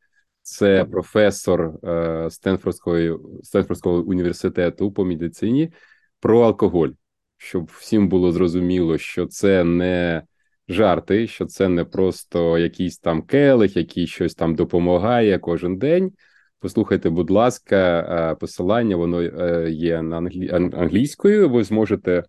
це 0.42 0.86
професор 0.86 1.80
е, 1.84 2.28
Стенфордської 2.32 3.18
Стенфордського 3.44 3.98
університету 3.98 4.92
по 4.92 5.06
медицині 5.06 5.72
про 6.20 6.42
алкоголь, 6.42 6.90
щоб 7.38 7.72
всім 7.74 8.10
було 8.10 8.32
зрозуміло, 8.32 8.98
що 8.98 9.26
це 9.26 9.63
не 9.63 10.24
жарти, 10.70 11.28
що 11.28 11.46
це 11.46 11.70
не 11.70 11.86
просто 11.86 12.58
якийсь 12.58 12.98
там 12.98 13.22
келих, 13.22 13.78
який 13.78 14.08
щось 14.08 14.36
там 14.36 14.56
допомагає 14.56 15.40
кожен 15.40 15.78
день. 15.78 16.12
Послухайте, 16.60 17.10
будь 17.10 17.30
ласка, 17.30 17.76
е, 18.32 18.36
посилання 18.36 18.96
воно 18.96 19.22
е, 19.22 19.70
є 19.72 20.02
на 20.02 20.17
англі... 20.17 20.50
англійською. 20.74 21.50
Ви 21.50 21.63
зможете 21.63 22.24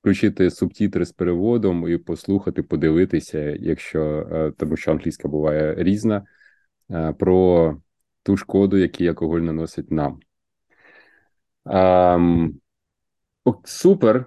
включити 0.00 0.50
субтітри 0.50 1.04
з 1.04 1.12
переводом 1.12 1.88
і 1.88 1.98
послухати, 1.98 2.62
подивитися, 2.62 3.38
якщо 3.60 4.26
тому, 4.58 4.76
що 4.76 4.90
англійська 4.90 5.28
буває 5.28 5.74
різна. 5.78 6.24
Е, 6.90 7.12
про 7.12 7.76
ту 8.22 8.36
шкоду, 8.36 8.76
яку 8.76 9.04
алкоголь 9.04 9.40
наносить 9.40 9.90
нам. 9.90 10.20
Супер. 13.64 14.26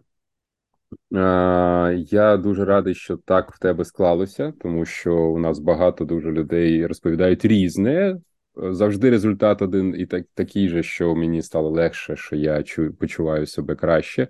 Е, 1.13 2.05
я 2.07 2.37
дуже 2.37 2.65
радий, 2.65 2.95
що 2.95 3.17
так 3.17 3.51
в 3.51 3.59
тебе 3.59 3.85
склалося, 3.85 4.53
тому 4.59 4.85
що 4.85 5.15
у 5.15 5.39
нас 5.39 5.59
багато 5.59 6.05
дуже 6.05 6.31
людей 6.31 6.85
розповідають 6.87 7.45
різне. 7.45 8.17
Завжди 8.59 9.09
результат 9.09 9.61
один 9.61 9.95
і 9.97 10.05
так, 10.05 10.25
такий 10.33 10.69
же, 10.69 10.83
що 10.83 11.15
мені 11.15 11.41
стало 11.41 11.69
легше, 11.69 12.15
що 12.15 12.35
я 12.35 12.63
чую, 12.63 12.93
почуваю 12.93 13.45
себе 13.45 13.75
краще, 13.75 14.27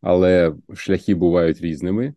але 0.00 0.54
шляхи 0.74 1.14
бувають 1.14 1.60
різними. 1.60 2.14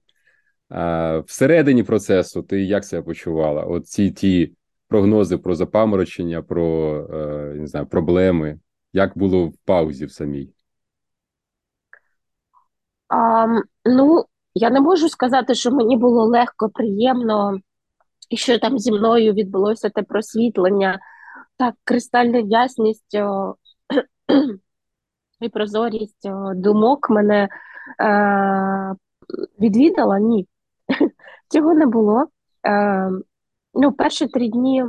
А, 0.69 1.19
Всередині 1.19 1.83
процесу 1.83 2.43
ти 2.43 2.63
як 2.63 2.85
себе 2.85 3.01
почувала? 3.01 3.63
От 3.63 3.87
ці 3.87 4.11
ті 4.11 4.53
прогнози 4.87 5.37
про 5.37 5.55
запаморочення, 5.55 6.41
про 6.41 6.97
е, 7.13 7.53
не 7.55 7.67
знаю, 7.67 7.85
проблеми? 7.85 8.59
Як 8.93 9.17
було 9.17 9.47
в 9.47 9.57
паузі 9.65 10.05
в 10.05 10.11
самій? 10.11 10.49
А, 13.07 13.47
Ну, 13.85 14.25
я 14.53 14.69
не 14.69 14.79
можу 14.79 15.09
сказати, 15.09 15.55
що 15.55 15.71
мені 15.71 15.97
було 15.97 16.25
легко, 16.25 16.69
приємно 16.69 17.59
і 18.29 18.37
що 18.37 18.59
там 18.59 18.79
зі 18.79 18.91
мною 18.91 19.33
відбулося 19.33 19.89
те 19.89 20.03
просвітлення, 20.03 20.99
так, 21.63 21.75
кристальна 21.83 22.37
ясність 22.37 23.15
о, 23.15 23.55
і 25.41 25.49
прозорість 25.49 26.25
о, 26.25 26.53
думок 26.55 27.09
мене 27.09 27.49
е, 28.01 28.95
відвідала? 29.59 30.19
Ні. 30.19 30.47
Цього 31.49 31.73
не 31.73 31.85
було. 31.85 32.25
Е, 32.67 33.09
ну, 33.73 33.91
перші 33.91 34.27
три 34.27 34.49
дні 34.49 34.85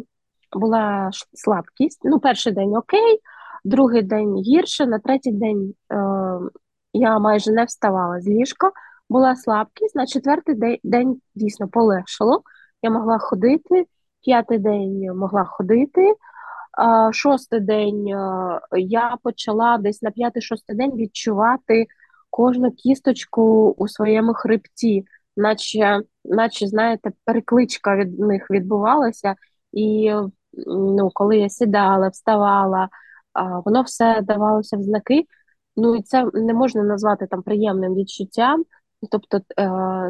була 0.52 1.10
слабкість. 1.32 2.00
Ну, 2.04 2.20
перший 2.20 2.52
день 2.52 2.76
окей, 2.76 3.20
другий 3.64 4.02
день 4.02 4.36
гірше, 4.36 4.86
на 4.86 4.98
третій 4.98 5.32
день 5.32 5.74
е, 5.92 5.96
я 6.92 7.18
майже 7.18 7.52
не 7.52 7.64
вставала 7.64 8.20
з 8.20 8.28
ліжка, 8.28 8.70
була 9.08 9.36
слабкість, 9.36 9.96
на 9.96 10.06
четвертий 10.06 10.80
день, 10.84 11.20
дійсно 11.34 11.68
полегшало. 11.68 12.42
Я 12.82 12.90
могла 12.90 13.18
ходити, 13.18 13.86
п'ятий 14.24 14.58
день 14.58 15.16
могла 15.16 15.44
ходити. 15.44 16.14
Шостий 17.12 17.60
день 17.60 18.08
е, 18.08 18.60
я 18.72 19.16
почала 19.22 19.78
десь 19.78 20.02
на 20.02 20.10
п'ятий-шостий 20.10 20.76
день 20.76 20.96
відчувати 20.96 21.86
кожну 22.30 22.70
кісточку 22.70 23.74
у 23.78 23.88
своєму 23.88 24.34
хребті, 24.34 25.04
наче, 25.36 26.00
наче, 26.24 26.66
знаєте, 26.66 27.10
перекличка 27.24 27.96
від 27.96 28.18
них 28.18 28.50
відбувалася. 28.50 29.34
І 29.72 30.12
ну, 30.66 31.10
коли 31.14 31.36
я 31.36 31.48
сідала, 31.48 32.08
вставала, 32.08 32.88
воно 33.64 33.82
все 33.82 34.20
давалося 34.22 34.76
в 34.76 34.82
знаки. 34.82 35.24
Ну 35.76 35.96
і 35.96 36.02
це 36.02 36.26
не 36.34 36.54
можна 36.54 36.82
назвати 36.82 37.26
там 37.26 37.42
приємним 37.42 37.94
відчуттям. 37.94 38.64
Тобто, 39.10 39.36
е, 39.36 39.42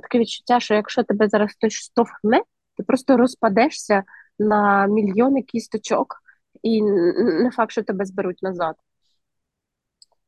таке 0.02 0.18
відчуття, 0.18 0.60
що 0.60 0.74
якщо 0.74 1.02
тебе 1.02 1.28
зараз 1.28 1.50
хтось 1.52 1.72
штовхне, 1.72 2.42
ти 2.76 2.82
просто 2.82 3.16
розпадешся 3.16 4.02
на 4.38 4.86
мільйони 4.86 5.42
кісточок 5.42 6.23
і 6.64 6.82
не 6.82 7.50
факт, 7.50 7.72
що 7.72 7.82
тебе 7.82 8.04
зберуть 8.04 8.42
назад. 8.42 8.74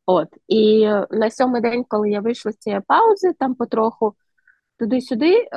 От. 0.06 0.28
І 0.48 0.86
на 1.10 1.30
сьомий 1.30 1.60
день, 1.62 1.84
коли 1.88 2.10
я 2.10 2.20
вийшла 2.20 2.52
з 2.52 2.56
цієї 2.56 2.82
паузи, 2.86 3.32
там 3.32 3.54
потроху 3.54 4.14
туди-сюди, 4.78 5.34
е, 5.34 5.48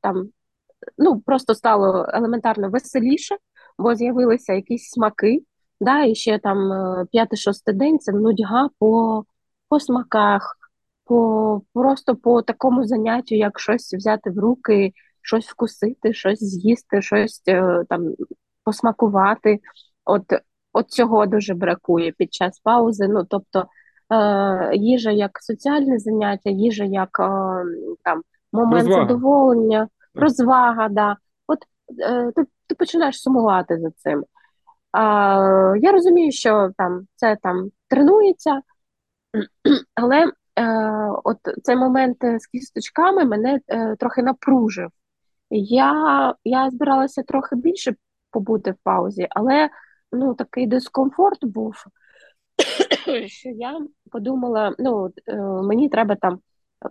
там 0.00 0.28
ну, 0.98 1.20
просто 1.20 1.54
стало 1.54 2.06
елементарно 2.08 2.70
веселіше, 2.70 3.36
бо 3.78 3.94
з'явилися 3.94 4.52
якісь 4.52 4.90
смаки. 4.90 5.42
Да, 5.80 6.04
і 6.04 6.14
ще 6.14 6.38
там 6.38 6.72
е, 6.72 7.06
п'ятий-шостий 7.12 7.74
день 7.74 7.98
це 7.98 8.12
нудьга 8.12 8.68
по, 8.78 9.24
по 9.68 9.80
смаках, 9.80 10.56
по, 11.04 11.62
просто 11.74 12.16
по 12.16 12.42
такому 12.42 12.84
заняттю, 12.84 13.34
як 13.34 13.60
щось 13.60 13.94
взяти 13.94 14.30
в 14.30 14.38
руки, 14.38 14.92
щось 15.22 15.46
вкусити, 15.46 16.14
щось 16.14 16.44
з'їсти, 16.44 17.02
щось 17.02 17.42
е, 17.48 17.84
там 17.88 18.14
посмакувати. 18.64 19.60
От, 20.04 20.22
от 20.72 20.90
цього 20.90 21.26
дуже 21.26 21.54
бракує 21.54 22.12
під 22.12 22.34
час 22.34 22.58
паузи. 22.58 23.08
Ну, 23.08 23.24
тобто 23.24 23.64
е, 24.12 24.76
їжа 24.76 25.10
як 25.10 25.38
соціальне 25.42 25.98
заняття, 25.98 26.50
їжа 26.50 26.84
як 26.84 27.20
е, 27.20 27.24
там 28.02 28.22
момент 28.52 28.86
Розвага. 28.86 29.02
задоволення, 29.08 29.88
розвага, 30.14 30.88
да. 30.88 31.16
От 31.46 31.58
е, 32.00 32.32
ти, 32.36 32.44
ти 32.66 32.74
починаєш 32.74 33.22
сумувати 33.22 33.78
за 33.78 33.90
цим. 33.90 34.24
А, 34.92 35.74
я 35.80 35.92
розумію, 35.92 36.32
що 36.32 36.70
там 36.76 37.06
це 37.16 37.36
там 37.42 37.70
тренується, 37.88 38.60
але 39.94 40.32
е, 40.58 40.64
от 41.24 41.38
цей 41.62 41.76
момент 41.76 42.24
е, 42.24 42.38
з 42.38 42.46
кісточками 42.46 43.24
мене 43.24 43.60
е, 43.68 43.96
трохи 43.96 44.22
напружив. 44.22 44.88
Я, 45.50 46.34
я 46.44 46.70
збиралася 46.70 47.22
трохи 47.22 47.56
більше 47.56 47.94
побути 48.34 48.70
в 48.70 48.76
паузі, 48.82 49.26
але 49.30 49.68
ну, 50.12 50.34
такий 50.34 50.66
дискомфорт 50.66 51.44
був, 51.44 51.74
що 53.26 53.48
я 53.48 53.80
подумала: 54.10 54.74
ну, 54.78 55.10
е, 55.26 55.36
мені 55.42 55.88
треба 55.88 56.16
там 56.16 56.38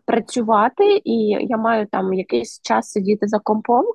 працювати, 0.06 1.02
і 1.04 1.18
я 1.28 1.58
маю 1.58 1.88
там 1.88 2.14
якийсь 2.14 2.62
час 2.62 2.92
сидіти 2.92 3.28
за 3.28 3.40
компом, 3.40 3.86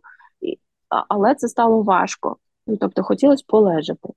але 1.09 1.35
це 1.35 1.49
стало 1.49 1.83
важко. 1.83 2.37
Ну, 2.67 2.77
тобто 2.77 3.03
хотілося 3.03 3.45
полежати. 3.47 4.09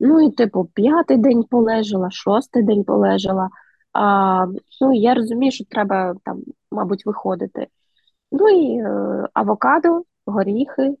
Ну 0.00 0.20
і 0.20 0.30
типу, 0.30 0.64
п'ятий 0.64 1.16
день 1.16 1.42
полежала, 1.42 2.10
шостий 2.10 2.62
день 2.62 2.84
полежала. 2.84 3.48
А, 3.92 4.46
ну, 4.80 4.92
я 4.94 5.14
розумію, 5.14 5.52
що 5.52 5.64
треба 5.64 6.14
там, 6.24 6.42
мабуть, 6.70 7.06
виходити. 7.06 7.66
Ну 8.32 8.48
і 8.48 8.78
е, 8.78 9.28
авокадо, 9.32 10.02
горіхи, 10.26 10.94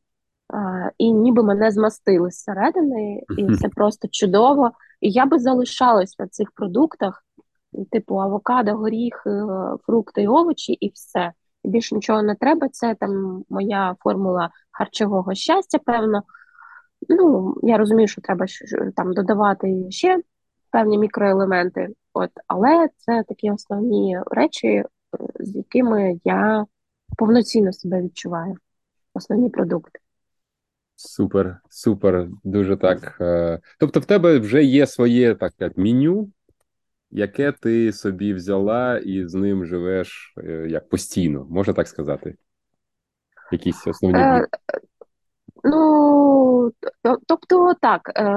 і 0.98 1.12
ніби 1.12 1.42
мене 1.42 1.70
змастили 1.70 2.30
зсередини, 2.30 3.22
і 3.38 3.56
це 3.56 3.68
просто 3.68 4.08
чудово. 4.08 4.70
І 5.00 5.10
я 5.10 5.26
би 5.26 5.38
залишалась 5.38 6.18
на 6.18 6.28
цих 6.28 6.52
продуктах, 6.52 7.24
типу 7.90 8.20
авокадо, 8.20 8.74
горіхи, 8.74 9.30
е, 9.30 9.76
фрукти 9.86 10.22
і 10.22 10.28
овочі, 10.28 10.72
і 10.72 10.90
все. 10.94 11.32
І 11.64 11.68
більше 11.68 11.94
нічого 11.94 12.22
не 12.22 12.34
треба. 12.34 12.68
Це 12.68 12.94
там 12.94 13.44
моя 13.48 13.96
формула 14.00 14.50
харчового 14.70 15.34
щастя, 15.34 15.78
певно. 15.78 16.22
Ну, 17.08 17.54
я 17.62 17.78
розумію, 17.78 18.08
що 18.08 18.20
треба 18.20 18.46
там 18.96 19.14
додавати 19.14 19.86
ще 19.90 20.22
певні 20.70 20.98
мікроелементи, 20.98 21.88
от, 22.12 22.30
але 22.46 22.88
це 22.96 23.24
такі 23.28 23.50
основні 23.50 24.18
речі, 24.30 24.68
е, 24.68 24.84
з 25.40 25.56
якими 25.56 26.20
я 26.24 26.66
повноцінно 27.18 27.72
себе 27.72 28.02
відчуваю. 28.02 28.54
Основні 29.14 29.50
продукти. 29.50 30.00
Супер, 31.00 31.60
супер, 31.68 32.28
дуже 32.44 32.76
так. 32.76 33.18
е, 33.20 33.60
Тобто, 33.78 34.00
в 34.00 34.04
тебе 34.04 34.38
вже 34.38 34.64
є 34.64 34.86
своє 34.86 35.34
так 35.34 35.52
як 35.58 35.78
меню, 35.78 36.30
яке 37.10 37.52
ти 37.52 37.92
собі 37.92 38.34
взяла 38.34 38.98
і 38.98 39.26
з 39.26 39.34
ним 39.34 39.66
живеш 39.66 40.34
е, 40.38 40.66
як 40.68 40.88
постійно, 40.88 41.46
можна 41.50 41.74
так 41.74 41.88
сказати? 41.88 42.36
Якісь 43.52 43.86
основні 43.86 44.20
Е, 44.20 44.46
ну, 45.64 46.70
тобто, 47.26 47.74
так, 47.80 48.12
е, 48.16 48.30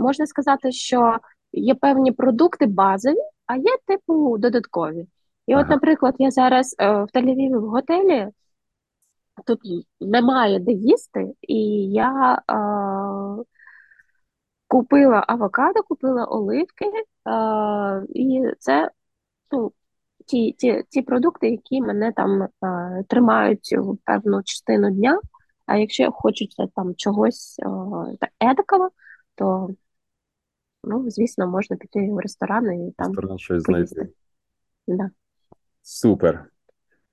можна 0.00 0.26
сказати, 0.26 0.72
що 0.72 1.18
є 1.52 1.74
певні 1.74 2.12
продукти 2.12 2.66
базові, 2.66 3.20
а 3.46 3.56
є 3.56 3.76
типу 3.86 4.38
додаткові. 4.38 5.06
І 5.46 5.56
от, 5.56 5.68
наприклад, 5.68 6.14
я 6.18 6.30
зараз 6.30 6.76
е, 6.78 6.90
в 6.90 7.06
Тель-Авіві 7.14 7.58
в 7.58 7.68
готелі, 7.68 8.28
тут 9.46 9.60
немає 10.00 10.58
де 10.58 10.72
їсти, 10.72 11.34
і 11.42 11.90
я 11.90 12.34
е, 12.34 13.44
купила 14.68 15.24
авокадо, 15.28 15.82
купила 15.82 16.24
оливки, 16.24 16.84
е, 16.84 18.02
і 18.08 18.42
це 18.58 18.90
ну, 19.52 19.72
ті, 20.26 20.52
ті, 20.52 20.84
ті 20.88 21.02
продукти, 21.02 21.50
які 21.50 21.80
мене 21.80 22.12
там 22.12 22.42
е, 22.42 22.48
тримають 23.08 23.74
в 23.78 23.96
певну 24.04 24.42
частину 24.42 24.90
дня. 24.90 25.20
А 25.66 25.76
якщо 25.76 26.12
хочеться 26.12 26.66
там 26.74 26.94
чогось 26.94 27.58
е, 27.58 28.48
едакого, 28.50 28.90
то 29.34 29.68
ну, 30.84 31.10
звісно, 31.10 31.46
можна 31.46 31.76
піти 31.76 32.10
в 32.12 32.18
ресторан 32.18 32.72
і 32.72 32.92
там 32.98 33.06
Ресторан 33.06 33.38
щось 33.38 33.64
поїсти. 33.64 33.94
знайти. 33.94 34.12
Да. 34.86 35.10
Супер. 35.82 36.50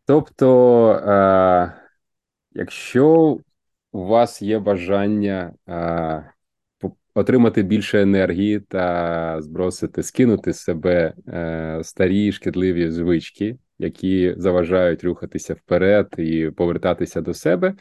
Тобто, 0.06 0.90
е, 0.92 1.81
якщо 2.54 3.38
у 3.92 4.06
вас 4.06 4.42
є 4.42 4.60
бажання 4.60 5.54
е, 5.70 6.32
отримати 7.14 7.64
більше 7.64 8.02
енергії 8.02 8.60
та 8.60 9.42
збросити, 9.42 10.04
скинути 10.04 10.54
з 10.54 10.60
себе 10.60 11.14
е, 11.28 11.80
старі 11.84 12.32
шкідливі 12.32 12.92
звички, 12.92 13.58
які 13.80 14.34
заважають 14.38 15.04
рухатися 15.04 15.54
вперед 15.54 16.16
і 16.18 16.50
повертатися 16.50 17.22
до 17.22 17.34
себе, 17.34 17.76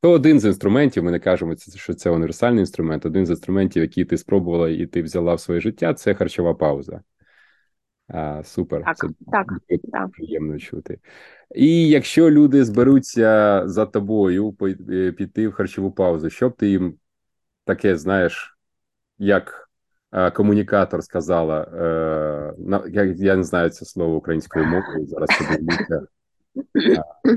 то 0.00 0.10
один 0.10 0.40
з 0.40 0.44
інструментів, 0.44 1.04
ми 1.04 1.10
не 1.10 1.18
кажемо, 1.18 1.54
що 1.76 1.94
це 1.94 2.10
універсальний 2.10 2.60
інструмент, 2.60 3.06
один 3.06 3.26
з 3.26 3.30
інструментів, 3.30 3.82
який 3.82 4.04
ти 4.04 4.18
спробувала 4.18 4.68
і 4.68 4.86
ти 4.86 5.02
взяла 5.02 5.34
в 5.34 5.40
своє 5.40 5.60
життя, 5.60 5.94
це 5.94 6.14
харчова 6.14 6.54
пауза. 6.54 7.00
А, 8.12 8.42
супер. 8.44 8.84
Так, 8.84 8.96
Це 8.96 9.08
так, 9.32 9.46
дуже 9.70 9.82
так. 9.92 10.10
приємно 10.10 10.58
чути. 10.58 10.98
І 11.54 11.88
якщо 11.88 12.30
люди 12.30 12.64
зберуться 12.64 13.62
за 13.66 13.86
тобою 13.86 14.56
е, 14.90 15.12
піти 15.12 15.48
в 15.48 15.52
харчову 15.52 15.90
паузу, 15.90 16.30
що 16.30 16.48
б 16.48 16.56
ти 16.56 16.68
їм 16.68 16.94
таке, 17.64 17.96
знаєш, 17.96 18.58
як 19.18 19.68
е, 20.12 20.30
комунікатор 20.30 21.04
сказала, 21.04 21.62
е, 21.62 22.54
на, 22.58 22.84
я, 22.88 23.04
я 23.04 23.36
не 23.36 23.44
знаю 23.44 23.70
це 23.70 23.84
слово 23.84 24.16
українською 24.16 24.66
мовою, 24.66 25.06
зараз 25.06 25.28
подивлюся. 25.38 26.06
А, 26.98 27.30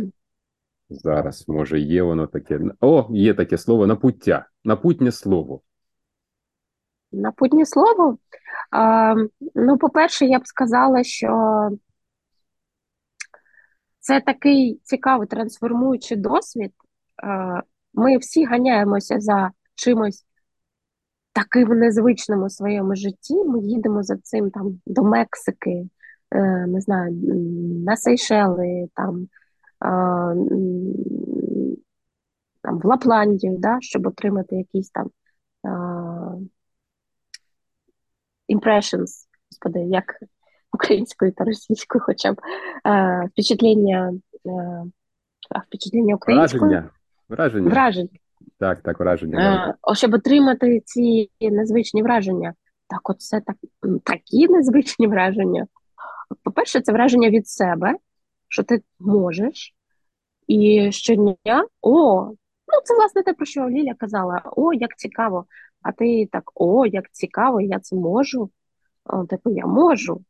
Зараз, 0.89 1.47
може, 1.47 1.79
є 1.79 2.03
воно 2.03 2.27
таке. 2.27 2.59
О, 2.81 3.07
є 3.09 3.33
таке 3.33 3.57
слово 3.57 3.87
напуття. 3.87 4.45
Напутнє 4.63 5.11
слово. 5.11 5.61
Напутнє 7.11 7.65
слово. 7.65 8.17
Ну, 9.55 9.77
по-перше, 9.77 10.25
я 10.25 10.39
б 10.39 10.47
сказала, 10.47 11.03
що 11.03 11.69
це 13.99 14.21
такий 14.21 14.79
цікавий 14.83 15.27
трансформуючий 15.27 16.17
досвід, 16.17 16.71
ми 17.93 18.17
всі 18.17 18.45
ганяємося 18.45 19.19
за 19.19 19.51
чимось 19.75 20.25
таким 21.33 21.69
незвичним 21.69 22.43
у 22.43 22.49
своєму 22.49 22.95
житті. 22.95 23.43
Ми 23.45 23.59
їдемо 23.59 24.03
за 24.03 24.17
цим 24.17 24.51
там 24.51 24.81
до 24.85 25.03
Мексики, 25.03 25.89
е, 26.31 26.67
не 26.67 26.81
знаю, 26.81 27.13
на 27.85 27.97
Сейшели, 27.97 28.89
там, 28.95 29.27
там 32.61 32.79
в 32.79 32.85
Лапландію, 32.85 33.57
да, 33.57 33.77
щоб 33.81 34.07
отримати 34.07 34.55
якісь 34.55 34.89
там 34.89 35.09
е, 35.65 35.69
impressions, 38.49 39.27
господи, 39.51 39.79
як 39.79 40.05
українською 40.73 41.31
та 41.31 41.43
російською, 41.43 42.03
хоча 42.05 42.33
б 42.33 42.41
е, 42.87 43.27
впечатлення, 43.31 44.13
е, 44.45 44.83
впечатлення 45.67 46.15
українською, 46.15 46.61
Враження. 46.61 46.89
Враження. 47.29 47.69
вражень. 47.69 48.09
Так, 48.59 48.81
так, 48.81 48.99
враження. 48.99 49.75
Е, 49.91 49.95
щоб 49.95 50.13
отримати 50.13 50.79
ці 50.85 51.29
незвичні 51.41 52.03
враження. 52.03 52.53
Так, 52.87 53.09
оце 53.09 53.41
так, 53.41 53.55
такі 54.03 54.47
незвичні 54.47 55.07
враження. 55.07 55.67
По-перше, 56.43 56.81
це 56.81 56.93
враження 56.93 57.29
від 57.29 57.47
себе, 57.47 57.95
що 58.47 58.63
ти 58.63 58.81
можеш, 58.99 59.75
і 60.47 60.91
щодня, 60.91 61.67
о, 61.81 62.25
ну 62.67 62.81
це 62.83 62.95
власне 62.95 63.23
те, 63.23 63.33
про 63.33 63.45
що 63.45 63.69
Ліля 63.69 63.93
казала: 63.93 64.41
о, 64.55 64.73
як 64.73 64.97
цікаво. 64.97 65.45
А 65.83 65.91
ти 65.91 66.29
так, 66.31 66.51
о, 66.55 66.85
як 66.85 67.11
цікаво, 67.11 67.61
я 67.61 67.79
це 67.79 67.95
можу. 67.95 68.49
О, 69.05 69.25
типу, 69.25 69.49
я 69.49 69.65
можу. 69.65 70.21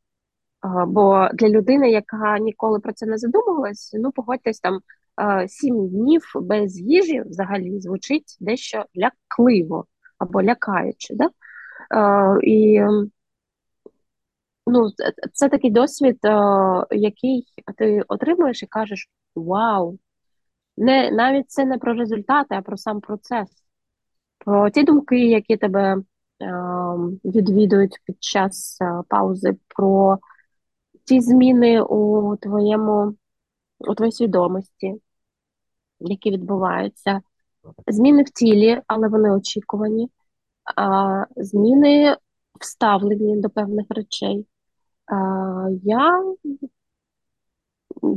Бо 0.87 1.29
для 1.33 1.49
людини, 1.49 1.91
яка 1.91 2.39
ніколи 2.39 2.79
про 2.79 2.93
це 2.93 3.05
не 3.05 3.17
задумувалась, 3.17 3.95
ну 3.99 4.11
погодьтесь 4.11 4.59
там 4.59 4.79
е, 5.21 5.47
сім 5.47 5.89
днів 5.89 6.21
без 6.35 6.79
їжі 6.79 7.21
взагалі 7.21 7.79
звучить 7.79 8.37
дещо 8.39 8.85
лякливо 8.97 9.85
або 10.17 10.43
лякаюче. 10.43 11.15
Да? 11.15 11.29
Е, 11.95 12.39
І 12.43 12.81
ну, 14.67 14.89
це, 15.33 15.49
такий 15.49 15.71
досвід, 15.71 16.19
е, 16.25 16.29
який 16.91 17.45
ти 17.77 18.03
отримуєш 18.07 18.63
і 18.63 18.67
кажеш: 18.67 19.09
Вау! 19.35 19.99
Не, 20.77 21.11
навіть 21.11 21.51
це 21.51 21.65
не 21.65 21.77
про 21.77 21.93
результати, 21.93 22.55
а 22.55 22.61
про 22.61 22.77
сам 22.77 23.01
процес, 23.01 23.49
про 24.45 24.69
ті 24.69 24.83
думки, 24.83 25.27
які 25.27 25.57
тебе 25.57 25.97
е, 25.97 26.01
відвідують 27.25 27.99
під 28.05 28.23
час 28.23 28.77
е, 28.81 29.01
паузи, 29.07 29.57
про 29.67 30.19
ті 31.05 31.21
зміни 31.21 31.81
у 31.81 32.35
твоєму, 32.35 33.15
у 33.79 33.95
твоїй 33.95 34.11
свідомості, 34.11 34.95
які 35.99 36.31
відбуваються, 36.31 37.21
зміни 37.87 38.23
в 38.23 38.29
тілі, 38.29 38.81
але 38.87 39.07
вони 39.07 39.31
очікувані, 39.31 40.09
зміни 41.35 42.17
в 42.59 42.65
ставленні 42.65 43.41
до 43.41 43.49
певних 43.49 43.85
речей. 43.89 44.45
Я, 45.83 46.23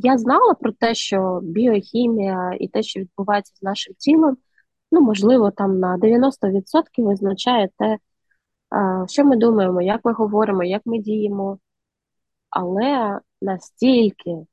я 0.02 0.18
знала 0.18 0.54
про 0.54 0.72
те, 0.72 0.94
що 0.94 1.40
біохімія 1.42 2.56
і 2.60 2.68
те, 2.68 2.82
що 2.82 3.00
відбувається 3.00 3.54
з 3.56 3.62
нашим 3.62 3.94
тілом, 3.94 4.36
ну, 4.92 5.00
можливо, 5.00 5.50
там 5.50 5.78
на 5.78 5.96
90% 5.96 6.32
визначає 6.96 7.68
те, 7.78 7.98
що 9.08 9.24
ми 9.24 9.36
думаємо, 9.36 9.82
як 9.82 10.04
ми 10.04 10.12
говоримо, 10.12 10.64
як 10.64 10.82
ми 10.84 10.98
діємо, 10.98 11.58
але 12.50 13.20
настільки 13.42 14.46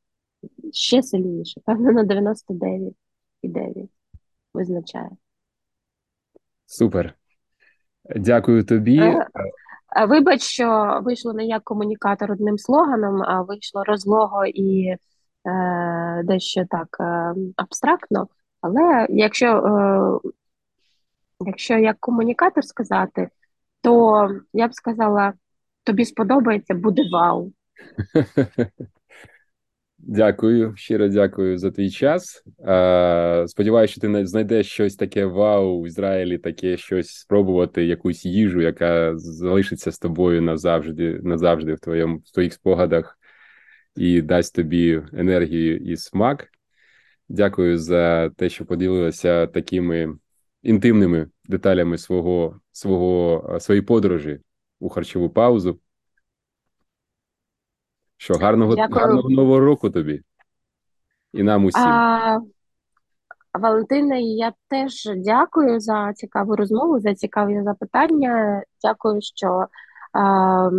ще 0.71 1.03
сильніше, 1.03 1.61
певно, 1.65 1.91
на 1.91 2.03
99,9 2.03 3.87
визначає. 4.53 5.09
Супер. 6.65 7.13
Дякую 8.15 8.63
тобі. 8.63 8.99
Е, 8.99 9.27
е, 9.95 10.05
Вибач, 10.05 10.41
що 10.41 10.99
вийшло 11.03 11.33
не 11.33 11.45
як 11.45 11.63
комунікатор 11.63 12.31
одним 12.31 12.57
слоганом, 12.57 13.23
а 13.23 13.41
вийшло 13.41 13.83
розлого 13.83 14.45
і 14.45 14.85
е, 14.87 14.97
дещо 16.23 16.65
так 16.69 16.97
е, 16.99 17.33
абстрактно. 17.55 18.27
Але 18.63 19.07
якщо, 19.09 19.47
е, 19.47 20.29
якщо 21.45 21.77
як 21.77 21.97
комунікатор 21.99 22.63
сказати, 22.63 23.29
то 23.81 24.29
я 24.53 24.67
б 24.67 24.73
сказала, 24.73 25.33
тобі 25.83 26.05
сподобається, 26.05 26.73
буде 26.73 27.01
вау. 27.11 27.53
Дякую, 29.97 30.75
щиро 30.75 31.07
дякую 31.07 31.57
за 31.57 31.71
твій 31.71 31.89
час. 31.89 32.43
Сподіваюся, 33.47 33.91
що 33.91 34.01
ти 34.01 34.25
знайдеш 34.25 34.67
щось 34.67 34.95
таке 34.95 35.25
вау 35.25 35.81
в 35.81 35.87
Ізраїлі, 35.87 36.37
таке 36.37 36.77
щось 36.77 37.09
спробувати, 37.09 37.85
якусь 37.85 38.25
їжу, 38.25 38.61
яка 38.61 39.17
залишиться 39.17 39.91
з 39.91 39.99
тобою 39.99 40.41
назавжди, 40.41 41.19
назавжди 41.23 41.73
в 41.73 41.79
твоєму 41.79 42.17
в 42.17 42.31
твоїх 42.31 42.53
спогадах 42.53 43.17
і 43.95 44.21
дасть 44.21 44.55
тобі 44.55 45.01
енергію 45.13 45.77
і 45.77 45.97
смак. 45.97 46.47
Дякую 47.29 47.77
за 47.77 48.29
те, 48.29 48.49
що 48.49 48.65
поділилася 48.65 49.47
такими 49.47 50.17
інтимними 50.61 51.27
деталями 51.45 51.97
свого, 51.97 52.59
свого 52.71 53.43
е, 53.55 53.59
своєї 53.59 53.81
подорожі 53.81 54.39
у 54.79 54.89
харчову 54.89 55.29
паузу. 55.29 55.79
Що 58.17 58.33
гарного, 58.33 58.75
Дякую. 58.75 58.99
гарного 58.99 59.29
нового 59.29 59.59
року 59.59 59.89
тобі 59.89 60.21
і 61.33 61.43
нам 61.43 61.65
усім. 61.65 61.81
А, 61.81 62.39
Валентина, 63.59 64.15
я 64.15 64.53
теж 64.67 65.09
дякую 65.15 65.79
за 65.79 66.13
цікаву 66.13 66.55
розмову, 66.55 66.99
за 66.99 67.13
цікаві 67.13 67.63
запитання. 67.63 68.63
Дякую, 68.83 69.21
що 69.21 69.67
а, 70.13 70.69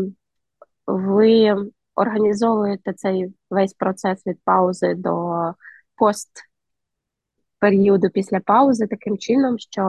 ви 0.86 1.56
організовуєте 1.94 2.92
цей 2.92 3.34
весь 3.50 3.74
процес 3.74 4.26
від 4.26 4.38
паузи 4.44 4.94
до 4.94 5.54
пост 5.96 6.30
періоду 7.58 8.10
після 8.10 8.40
паузи 8.40 8.86
таким 8.86 9.18
чином, 9.18 9.58
що 9.58 9.82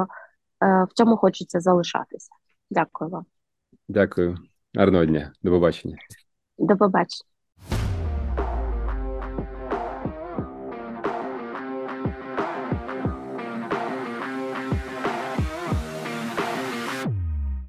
е, 0.64 0.84
в 0.84 0.94
цьому 0.94 1.18
хочеться 1.18 1.60
залишатися. 1.60 2.30
Дякую 2.70 3.10
вам. 3.10 3.26
Дякую. 3.88 4.38
Гарного 4.76 5.06
дня. 5.06 5.34
До 5.42 5.52
побачення. 5.52 5.98
До 6.58 6.78
побачення. 6.78 7.35